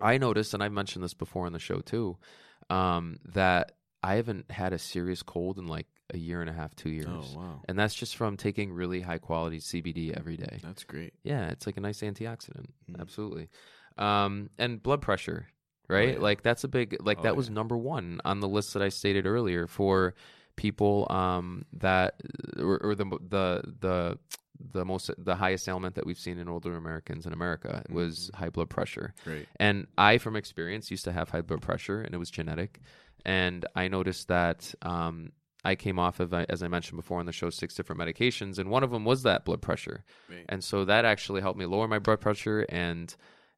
I 0.00 0.18
noticed, 0.18 0.54
and 0.54 0.62
I've 0.62 0.72
mentioned 0.72 1.04
this 1.04 1.14
before 1.14 1.46
on 1.46 1.52
the 1.52 1.60
show 1.60 1.80
too, 1.80 2.16
um, 2.68 3.18
that 3.26 3.72
I 4.02 4.16
haven't 4.16 4.50
had 4.50 4.72
a 4.72 4.78
serious 4.78 5.22
cold 5.22 5.58
in 5.58 5.66
like 5.68 5.86
a 6.12 6.18
year 6.18 6.40
and 6.40 6.50
a 6.50 6.52
half, 6.52 6.74
two 6.74 6.90
years, 6.90 7.06
Oh 7.08 7.38
wow. 7.38 7.60
and 7.68 7.78
that's 7.78 7.94
just 7.94 8.16
from 8.16 8.36
taking 8.36 8.72
really 8.72 9.00
high 9.00 9.18
quality 9.18 9.58
CBD 9.58 10.16
every 10.16 10.36
day. 10.36 10.58
That's 10.62 10.84
great. 10.84 11.14
Yeah, 11.24 11.48
it's 11.48 11.66
like 11.66 11.76
a 11.76 11.80
nice 11.80 12.00
antioxidant. 12.00 12.66
Mm. 12.90 13.00
Absolutely. 13.00 13.48
Um, 13.98 14.50
and 14.58 14.82
blood 14.82 15.00
pressure, 15.02 15.48
right? 15.88 16.14
yeah. 16.14 16.18
Like 16.20 16.42
that's 16.42 16.64
a 16.64 16.68
big 16.68 16.96
like 17.00 17.18
Oh, 17.20 17.22
that 17.22 17.36
was 17.36 17.48
yeah. 17.48 17.54
number 17.54 17.76
one 17.76 18.20
on 18.24 18.40
the 18.40 18.48
list 18.48 18.72
that 18.74 18.82
I 18.82 18.88
stated 18.90 19.26
earlier 19.26 19.66
for 19.66 20.14
people 20.54 21.06
um 21.10 21.64
that 21.72 22.20
or, 22.58 22.78
or 22.82 22.94
the 22.94 23.04
the 23.06 23.62
the 23.80 24.18
the 24.72 24.84
most 24.84 25.10
the 25.18 25.34
highest 25.34 25.66
ailment 25.68 25.94
that 25.96 26.06
we've 26.06 26.18
seen 26.18 26.38
in 26.38 26.48
older 26.48 26.76
Americans 26.76 27.26
in 27.26 27.32
America 27.32 27.82
was 27.90 28.28
Mm-hmm. 28.28 28.42
high 28.44 28.50
blood 28.50 28.70
pressure. 28.70 29.12
Great. 29.24 29.48
And 29.56 29.86
I, 29.98 30.18
from 30.18 30.36
experience, 30.36 30.90
used 30.90 31.04
to 31.04 31.12
have 31.12 31.30
high 31.30 31.40
blood 31.40 31.62
pressure, 31.62 32.00
and 32.02 32.14
it 32.14 32.18
was 32.18 32.30
genetic. 32.30 32.80
And 33.24 33.64
I 33.74 33.88
noticed 33.88 34.28
that 34.28 34.72
um, 34.82 35.32
I 35.64 35.74
came 35.76 35.98
off 35.98 36.18
of, 36.20 36.34
uh, 36.34 36.44
as 36.48 36.62
I 36.62 36.68
mentioned 36.68 36.96
before 36.96 37.20
on 37.20 37.26
the 37.26 37.32
show, 37.32 37.50
six 37.50 37.74
different 37.74 38.00
medications, 38.00 38.58
and 38.58 38.68
one 38.70 38.82
of 38.82 38.90
them 38.90 39.04
was 39.04 39.22
that 39.22 39.44
blood 39.44 39.62
pressure. 39.62 40.04
And 40.48 40.62
so 40.64 40.84
that 40.84 41.04
actually 41.04 41.40
helped 41.40 41.58
me 41.58 41.66
lower 41.66 41.86
my 41.86 41.98
blood 41.98 42.20
pressure, 42.20 42.66
and 42.68 43.14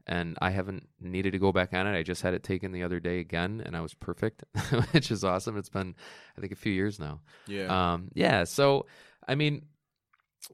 and 0.07 0.37
I 0.43 0.51
haven't 0.51 0.89
needed 1.01 1.33
to 1.33 1.39
go 1.39 1.51
back 1.51 1.73
on 1.73 1.87
it. 1.87 1.97
I 1.99 2.03
just 2.03 2.21
had 2.21 2.35
it 2.35 2.43
taken 2.43 2.73
the 2.73 2.83
other 2.83 3.01
day 3.01 3.21
again, 3.21 3.63
and 3.65 3.75
I 3.75 3.81
was 3.81 3.95
perfect, 3.95 4.45
which 4.93 5.11
is 5.11 5.25
awesome. 5.25 5.57
It's 5.57 5.71
been, 5.71 5.95
I 6.37 6.41
think, 6.41 6.53
a 6.53 6.57
few 6.57 6.73
years 6.73 6.99
now. 7.01 7.21
yeah. 7.47 7.93
Um, 7.95 8.11
yeah. 8.13 8.45
So, 8.45 8.85
I 9.27 9.35
mean, 9.35 9.63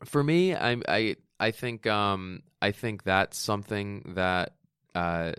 for 0.05 0.23
me, 0.23 0.55
I, 0.55 0.77
I, 0.87 1.17
I 1.41 1.51
think, 1.51 1.87
um, 1.89 2.45
I 2.63 2.71
think 2.71 3.03
that's 3.03 3.37
something 3.37 4.13
that, 4.15 4.55
uh, 4.95 5.33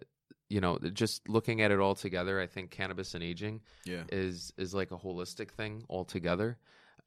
you 0.52 0.60
know, 0.60 0.78
just 0.94 1.28
looking 1.30 1.62
at 1.62 1.72
it 1.72 1.80
all 1.80 1.96
together, 1.96 2.42
I 2.42 2.48
think 2.48 2.72
cannabis 2.72 3.14
and 3.16 3.24
aging 3.24 3.62
yeah. 3.86 4.04
is 4.12 4.52
is 4.58 4.74
like 4.74 4.92
a 4.92 4.98
holistic 4.98 5.52
thing 5.52 5.84
altogether, 5.90 6.58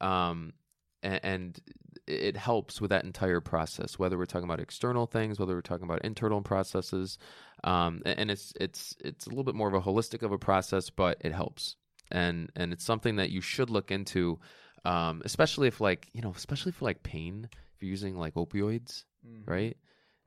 um, 0.01 0.55
and, 1.03 1.21
and 1.23 1.61
it 2.07 2.37
helps 2.37 2.81
with 2.81 2.91
that 2.91 3.05
entire 3.05 3.41
process. 3.41 3.99
Whether 3.99 4.17
we're 4.17 4.25
talking 4.25 4.49
about 4.49 4.61
external 4.61 5.07
things, 5.07 5.39
whether 5.39 5.55
we're 5.55 5.61
talking 5.61 5.85
about 5.85 6.03
internal 6.05 6.41
processes, 6.41 7.19
um, 7.65 8.03
and 8.07 8.31
it's 8.31 8.53
it's 8.59 8.97
it's 9.05 9.27
a 9.27 9.29
little 9.29 9.45
bit 9.45 9.55
more 9.55 9.69
of 9.69 9.75
a 9.75 9.83
holistic 9.83 10.23
of 10.23 10.33
a 10.33 10.39
process, 10.39 10.89
but 10.91 11.19
it 11.21 11.33
helps, 11.33 11.77
and 12.11 12.51
and 12.57 12.73
it's 12.73 12.85
something 12.85 13.17
that 13.17 13.31
you 13.31 13.43
should 13.43 13.69
look 13.69 13.91
into, 13.91 14.41
um, 14.87 15.21
especially 15.25 15.69
if 15.69 15.81
like 15.81 16.09
you 16.15 16.23
know, 16.23 16.33
especially 16.35 16.73
for 16.73 16.87
like 16.87 17.03
pain, 17.03 17.49
if 17.53 17.83
you're 17.83 17.91
using 17.91 18.17
like 18.17 18.35
opioids, 18.35 19.05
Mm-hmm. 19.27 19.51
right? 19.51 19.77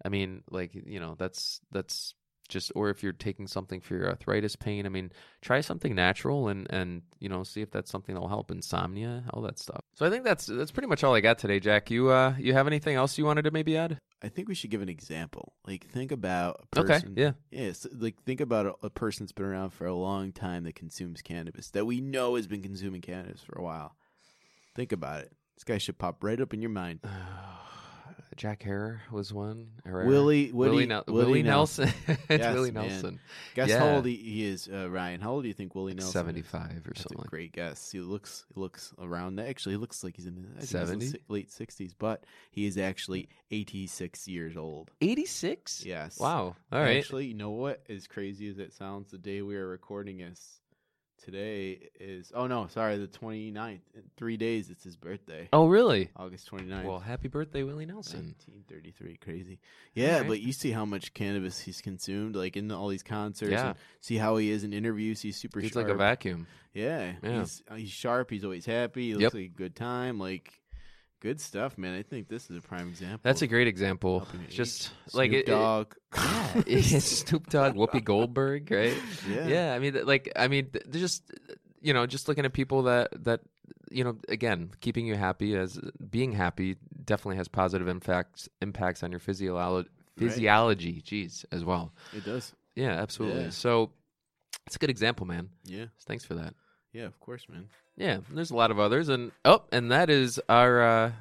I 0.04 0.10
mean, 0.10 0.44
like 0.50 0.72
you 0.74 1.00
know, 1.00 1.16
that's 1.18 1.62
that's 1.72 2.14
just 2.48 2.72
or 2.76 2.90
if 2.90 3.04
you're 3.04 3.14
taking 3.14 3.48
something 3.48 3.82
for 3.82 3.96
your 3.96 4.10
arthritis 4.10 4.56
pain. 4.56 4.86
I 4.86 4.90
mean, 4.90 5.12
try 5.42 5.62
something 5.62 5.94
natural 5.96 6.48
and 6.48 6.68
and 6.70 7.02
you 7.20 7.30
know 7.30 7.44
see 7.44 7.62
if 7.62 7.72
that's 7.72 7.92
something 7.92 8.16
that'll 8.16 8.30
help 8.30 8.52
insomnia, 8.52 9.24
all 9.32 9.42
that 9.44 9.60
stuff. 9.60 9.82
So 9.94 10.06
I 10.06 10.10
think 10.10 10.24
that's 10.24 10.46
that's 10.46 10.72
pretty 10.72 10.88
much 10.88 11.04
all 11.04 11.16
I 11.16 11.22
got 11.22 11.38
today, 11.38 11.60
Jack. 11.60 11.90
You 11.92 12.10
uh 12.10 12.36
you 12.38 12.54
have 12.54 12.68
anything 12.68 12.96
else 12.96 13.18
you 13.18 13.26
wanted 13.26 13.44
to 13.44 13.52
maybe 13.52 13.78
add? 13.78 14.00
I 14.22 14.30
think 14.30 14.48
we 14.48 14.56
should 14.56 14.72
give 14.72 14.82
an 14.82 14.90
example. 14.90 15.54
Like, 15.68 15.86
think 15.86 16.12
about 16.12 16.66
a 16.76 16.80
Okay, 16.80 16.94
person. 16.94 17.14
yeah. 17.16 17.34
Yeah. 17.52 17.72
so, 17.74 17.88
like, 18.00 18.16
think 18.24 18.42
about 18.42 18.66
a, 18.66 18.74
a 18.82 18.90
person 18.90 19.24
that's 19.26 19.32
been 19.32 19.46
around 19.46 19.72
for 19.72 19.86
a 19.86 19.94
long 19.94 20.32
time 20.32 20.64
that 20.64 20.74
consumes 20.74 21.22
cannabis 21.22 21.70
that 21.72 21.86
we 21.86 22.02
know 22.02 22.36
has 22.36 22.48
been 22.48 22.64
consuming 22.64 23.02
cannabis 23.02 23.44
for 23.44 23.60
a 23.60 23.64
while. 23.64 23.96
Think 24.74 24.92
about 24.92 25.22
it. 25.22 25.32
This 25.56 25.64
guy 25.64 25.78
should 25.78 26.00
pop 26.00 26.24
right 26.24 26.42
up 26.42 26.52
in 26.52 26.62
your 26.62 26.72
mind. 26.72 27.02
Jack 28.38 28.62
Herer 28.64 29.02
was 29.12 29.34
one. 29.34 29.68
Herrera? 29.84 30.08
Willie, 30.08 30.52
Willie, 30.52 30.70
Willie, 30.70 30.86
Nel- 30.86 31.04
Willie 31.08 31.26
Willie 31.26 31.44
Nelson. 31.44 31.90
it's 32.08 32.20
Yes, 32.30 32.54
Willie 32.54 32.72
man. 32.72 32.88
Nelson. 32.88 33.20
Guess 33.56 33.70
Yeah. 33.70 33.80
how 33.80 33.96
old 33.96 34.06
he, 34.06 34.16
he 34.16 34.46
is, 34.46 34.70
uh, 34.72 34.90
Ryan? 34.90 35.20
How 35.22 35.32
old 35.32 35.44
do 35.44 35.48
you 35.48 35.54
think 35.54 35.74
Willie 35.76 35.94
Nelson? 35.96 36.08
is? 36.08 36.14
Seventy-five 36.14 36.78
or 36.86 36.92
That's 36.94 37.02
something. 37.02 37.20
a 37.26 37.28
great 37.28 37.52
guess. 37.52 37.92
He 37.92 38.00
looks 38.00 38.46
he 38.54 38.60
looks 38.62 38.94
around 39.00 39.38
that. 39.38 39.48
Actually, 39.50 39.74
he 39.74 39.78
looks 39.78 40.04
like 40.04 40.16
he's 40.16 40.28
in 40.28 40.36
his 40.60 40.74
I 40.74 40.86
think 40.86 41.02
he's 41.02 41.14
in 41.14 41.20
70? 41.20 41.24
late 41.30 41.52
sixties, 41.52 41.94
but 41.94 42.24
he 42.52 42.66
is 42.68 42.78
actually 42.78 43.28
eighty 43.52 43.88
six 43.88 44.28
years 44.28 44.56
old. 44.56 44.92
Eighty-six. 45.02 45.84
Yes. 45.86 46.20
Wow. 46.20 46.56
All 46.72 46.80
right. 46.82 46.98
Actually, 46.98 47.26
you 47.26 47.34
know 47.34 47.50
what? 47.52 47.82
As 47.90 48.08
crazy 48.08 48.48
as 48.50 48.60
it 48.60 48.72
sounds, 48.74 49.12
the 49.12 49.18
day 49.18 49.42
we 49.42 49.56
are 49.56 49.68
recording 49.68 50.22
is 50.22 50.62
today 51.24 51.90
is 52.00 52.32
oh 52.36 52.48
no, 52.48 52.68
sorry, 52.68 52.98
the 52.98 53.08
29th. 53.08 53.80
In 53.96 54.04
three 54.18 54.38
days, 54.38 54.70
it's 54.70 54.84
his 54.84 54.96
birthday. 54.96 55.50
oh, 55.54 55.68
really? 55.68 56.10
August 56.16 56.50
29th. 56.52 56.86
Well, 56.86 57.00
happy 57.00 57.28
birthday, 57.28 57.64
Willie 57.64 57.86
Nelson. 57.86 58.36
1933, 58.48 59.18
crazy. 59.18 59.60
Yeah, 59.94 60.14
Alright. 60.16 60.28
but 60.28 60.40
you 60.42 60.52
see 60.54 60.72
how 60.72 60.86
much 60.86 61.14
cannabis 61.14 61.60
he's 61.60 61.82
consumed, 61.82 62.36
like 62.36 62.56
in 62.58 62.72
all 62.72 62.88
these 62.88 63.04
concerts. 63.04 63.52
Yeah. 63.52 63.68
and 63.70 63.76
see 64.02 64.18
how 64.18 64.38
he 64.38 64.50
is 64.52 64.64
in 64.64 64.74
interviews. 64.74 65.22
He's 65.22 65.38
super 65.38 65.60
He's 65.60 65.72
sharp. 65.72 65.88
like 65.88 65.94
a 65.94 65.98
vacuum. 65.98 66.48
Yeah, 66.74 67.14
Yeah. 67.24 67.40
he's 67.40 67.64
he's 67.76 67.90
sharp. 67.90 68.30
He's 68.30 68.44
always 68.44 68.66
happy. 68.66 69.08
He 69.08 69.14
looks 69.14 69.24
Yep. 69.24 69.34
like 69.34 69.46
a 69.46 69.48
good 69.58 69.76
time. 69.76 70.20
Like 70.20 70.54
good 71.20 71.40
stuff, 71.42 71.78
man. 71.78 71.94
I 71.94 72.04
think 72.04 72.28
this 72.28 72.50
is 72.50 72.58
a 72.58 72.62
prime 72.62 72.88
example. 72.88 73.20
That's 73.24 73.42
a 73.42 73.48
great 73.48 73.68
example. 73.68 74.28
Just 74.50 74.92
like 75.14 75.32
Snoop 75.32 75.48
it, 75.48 75.50
it- 75.50 75.88
yeah, 76.16 76.64
it's 76.68 77.06
Snoop 77.06 77.50
Dogg, 77.50 77.76
Whoopi 77.76 78.04
Goldberg, 78.04 78.72
right? 78.72 78.96
Yeah. 79.30 79.48
yeah. 79.48 79.74
I 79.74 79.80
mean, 79.80 80.06
like, 80.06 80.32
I 80.36 80.48
mean, 80.48 80.70
just 80.92 81.24
you 81.82 81.94
know, 81.94 82.06
just 82.06 82.28
looking 82.28 82.46
at 82.46 82.54
people 82.54 82.84
that 82.84 83.10
that 83.24 83.42
you 83.90 84.04
know, 84.04 84.18
again, 84.30 84.72
keeping 84.82 85.06
you 85.06 85.16
happy 85.16 85.56
as 85.56 85.80
being 86.10 86.32
happy 86.34 86.76
definitely 87.06 87.38
has 87.38 87.48
positive 87.48 87.88
impacts 87.88 88.50
impacts 88.62 89.04
on 89.04 89.12
your 89.12 89.20
physiology 89.20 89.90
physiology, 90.18 91.02
geez, 91.02 91.46
as 91.52 91.64
well. 91.64 91.94
It 92.14 92.26
does. 92.26 92.54
Yeah, 92.76 92.92
absolutely. 92.92 93.44
Yeah. 93.44 93.50
So 93.50 93.92
it's 94.66 94.76
a 94.76 94.80
good 94.80 94.90
example, 94.90 95.26
man. 95.26 95.50
Yeah. 95.64 95.86
Thanks 96.06 96.26
for 96.26 96.34
that. 96.36 96.54
Yeah. 96.92 97.06
Of 97.06 97.20
course, 97.20 97.46
man. 97.50 97.70
Yeah, 97.98 98.20
there's 98.32 98.52
a 98.52 98.56
lot 98.56 98.70
of 98.72 98.80
others, 98.80 99.10
and 99.10 99.32
oh, 99.44 99.64
and 99.72 99.92
that 99.92 100.10
is 100.10 100.40
our 100.48 100.82
uh, 100.82 101.12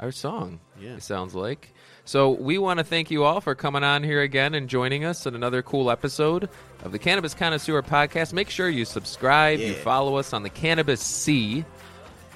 our 0.00 0.10
song. 0.12 0.60
Yeah. 0.80 0.96
It 0.96 1.02
sounds 1.02 1.34
like. 1.34 1.72
So 2.04 2.30
we 2.30 2.58
want 2.58 2.78
to 2.78 2.84
thank 2.84 3.10
you 3.10 3.24
all 3.24 3.40
for 3.40 3.54
coming 3.56 3.82
on 3.82 4.04
here 4.04 4.22
again 4.22 4.54
and 4.54 4.68
joining 4.68 5.04
us 5.04 5.26
in 5.26 5.34
another 5.34 5.60
cool 5.62 5.90
episode 5.90 6.48
of 6.84 6.92
the 6.92 7.00
Cannabis 7.00 7.34
Connoisseur 7.34 7.82
podcast. 7.82 8.32
Make 8.32 8.48
sure 8.48 8.68
you 8.68 8.84
subscribe, 8.84 9.58
you 9.58 9.74
follow 9.74 10.16
us 10.16 10.32
on 10.32 10.44
the 10.44 10.50
Cannabis 10.50 11.00
C 11.00 11.64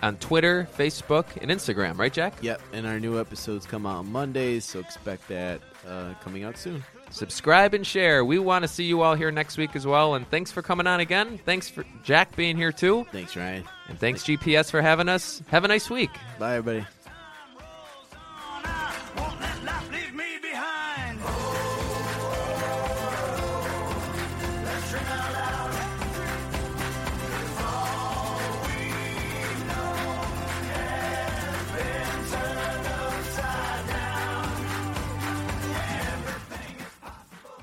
on 0.03 0.17
Twitter, 0.17 0.69
Facebook, 0.77 1.27
and 1.41 1.51
Instagram. 1.53 1.99
Right, 1.99 2.13
Jack? 2.13 2.35
Yep. 2.43 2.61
And 2.73 2.85
our 2.87 2.99
new 2.99 3.21
episodes 3.21 3.65
come 3.67 3.87
out 3.87 3.99
on 3.99 4.11
Mondays, 4.11 4.65
so 4.65 4.81
expect 4.81 5.29
that 5.29 5.61
uh, 5.87 6.15
coming 6.23 6.43
out 6.43 6.57
soon. 6.57 6.83
subscribe 7.11 7.73
and 7.75 7.87
share. 7.87 8.25
We 8.25 8.39
want 8.41 8.63
to 8.65 8.69
see 8.69 8.85
you 8.85 9.03
all 9.03 9.15
here 9.15 9.31
next 9.31 9.57
week 9.57 9.77
as 9.77 9.87
well. 9.87 10.15
And 10.15 10.29
thanks 10.31 10.51
for 10.51 10.63
coming 10.63 10.89
on 10.89 10.99
again. 11.01 11.39
Thanks 11.45 11.69
for 11.69 11.85
Jack 12.03 12.35
being 12.35 12.57
here 12.57 12.73
too. 12.73 13.07
Thanks, 13.13 13.37
Ryan. 13.37 13.65
And 13.91 13.99
thanks 13.99 14.23
GPS 14.23 14.71
for 14.71 14.81
having 14.81 15.09
us. 15.09 15.43
Have 15.49 15.65
a 15.65 15.69
nice 15.69 15.91
week. 15.91 16.11
Bye, 16.39 16.55
everybody. 16.57 16.87
Won't 19.17 19.41
let 19.41 19.65
life 19.65 19.91
leave 19.93 20.15
me 20.15 20.39
behind. 20.41 21.19
Let's 24.65 24.85
sing 24.87 25.01
out 25.11 25.33
loud. 25.33 25.73
All 27.67 28.39
we 28.65 28.79
know 29.67 29.91
has 30.71 31.67
been 31.75 32.21
turned 32.31 32.87
upside 32.87 33.87
down. 33.89 34.47
Everything 36.07 36.77
is 36.79 36.95
possible 37.03 37.59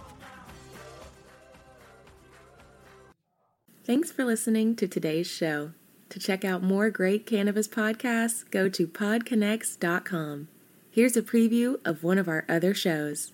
Thanks 3.85 4.11
for 4.11 4.25
listening 4.25 4.75
to 4.75 4.87
today's 4.89 5.27
show. 5.27 5.71
To 6.17 6.23
check 6.23 6.43
out 6.43 6.63
more 6.63 6.89
great 6.89 7.27
cannabis 7.27 7.67
podcasts, 7.67 8.49
go 8.49 8.69
to 8.69 8.87
podconnects.com. 8.87 10.47
Here's 10.89 11.15
a 11.15 11.21
preview 11.21 11.79
of 11.85 12.03
one 12.03 12.17
of 12.17 12.27
our 12.27 12.43
other 12.49 12.73
shows. 12.73 13.33